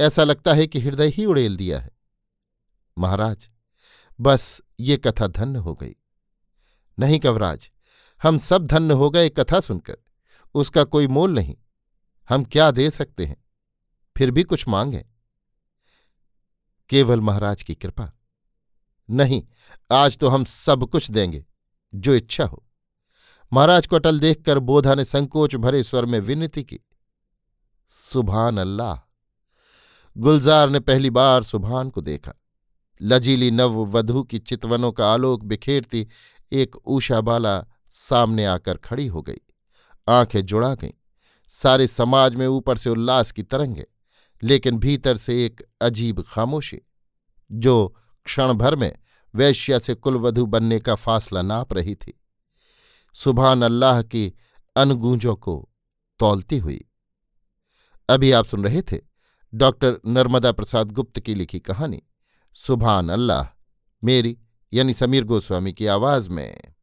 ऐसा 0.01 0.25
लगता 0.25 0.53
है 0.55 0.67
कि 0.67 0.81
हृदय 0.81 1.09
ही 1.09 1.25
उड़ेल 1.25 1.57
दिया 1.57 1.79
है। 1.79 1.91
महाराज, 2.99 3.49
बस 4.21 4.61
ये 4.81 4.97
कथा 4.97 5.27
धन्य 5.27 5.59
हो 5.59 5.75
गई। 5.75 5.95
नहीं 6.99 7.19
कवराज, 7.21 7.71
हम 8.23 8.39
सब 8.39 8.67
धन्य 8.67 8.95
हो 8.95 9.11
गए 9.11 9.29
कथा 9.29 9.61
सुनकर। 9.61 9.97
उसका 10.55 10.85
कोई 10.85 11.07
मोल 11.07 11.31
नहीं। 11.31 11.57
हम 12.29 12.45
क्या 12.45 12.71
दे 12.71 12.91
सकते 12.91 13.27
हैं? 13.27 13.45
फिर 14.17 14.31
भी 14.31 14.43
कुछ 14.43 14.69
मांगे? 14.69 15.05
केवल 16.89 17.21
महाराज 17.21 17.63
की 17.63 17.75
कृपा। 17.75 18.13
नहीं, 19.11 19.43
आज 19.93 20.19
तो 20.19 20.29
हम 20.29 20.45
सब 20.45 20.85
कुछ 20.85 21.11
देंगे, 21.11 21.45
जो 21.95 22.15
इच्छा 22.15 22.45
हो। 22.45 22.65
महाराज 23.53 23.87
को 23.87 23.97
अटल 23.97 24.21
देखकर 24.21 24.59
बोधा 24.59 24.95
ने 24.95 25.05
संकोच 25.05 25.57
भरे 25.57 25.83
स्वर 25.83 26.05
में 26.05 26.21
विनती 26.21 26.63
की 26.63 26.79
सुभान 27.91 28.59
अल्लाह 28.59 28.97
गुलजार 30.17 30.71
ने 30.71 30.81
पहली 30.81 31.11
बार 31.11 31.43
सुभान 31.43 31.91
को 31.91 32.01
देखा। 32.01 32.33
लजीली 33.03 33.51
नव 33.51 33.85
वधु 33.87 34.23
की 34.23 34.39
चितवनों 34.39 34.93
का 34.93 35.13
आलोक 35.13 35.45
बिखेरती 35.45 36.07
एक 36.53 36.77
ऊषाबाला 36.77 37.65
सामने 37.89 38.45
आकर 38.45 38.77
खड़ी 38.77 39.07
हो 39.07 39.23
गई। 39.23 39.41
आँखें 40.09 40.47
जुड़ा 40.47 40.75
गईं। 40.75 40.93
सारे 41.49 41.87
समाज 41.87 42.35
में 42.35 42.47
ऊपर 42.47 42.77
से 42.77 42.91
उल्लास 42.91 43.33
की 43.33 43.43
तरंगे, 43.43 43.87
लेकिन 44.43 44.79
भीतर 44.79 45.17
से 45.17 45.45
एक 45.47 45.63
अजीब 45.81 46.23
खामोशी, 46.23 46.79
जो 47.53 47.97
क्षण 48.29 48.53
भर 48.53 48.77
में 48.77 48.93
वैश्या 49.35 49.79
से 49.79 49.95
कुलवधु 49.95 50.47
बनने 50.47 50.79
का 50.81 50.95
फासला 50.95 51.43
नाप 51.43 51.73
रही 51.73 51.95
थी। 51.95 52.13
सुबहान 53.17 53.63
अल्लाह 53.63 54.03
की 54.03 54.33
अनगूंजों 54.77 55.35
को 55.37 55.55
तौलती 56.21 56.59
हुई। 56.59 56.81
अभी 58.09 58.33
आप 58.33 58.45
सुन 58.45 58.65
रहे 58.65 58.83
थे 58.83 59.01
डॉक्टर 59.53 60.01
नर्मदा 60.07 60.53
प्रसाद 60.53 60.91
गुप्त 60.91 61.21
की 61.21 61.35
लिखी 61.35 61.61
कहानी 61.61 62.03
सुबहान 62.57 63.09
अल्लाह, 63.09 63.47
मेरी 64.03 64.37
यानी 64.73 64.95
समीर 64.95 65.25
गोस्वामी 65.25 65.73
की 65.73 65.87
आवाज़ 65.87 66.31
में। 66.31 66.75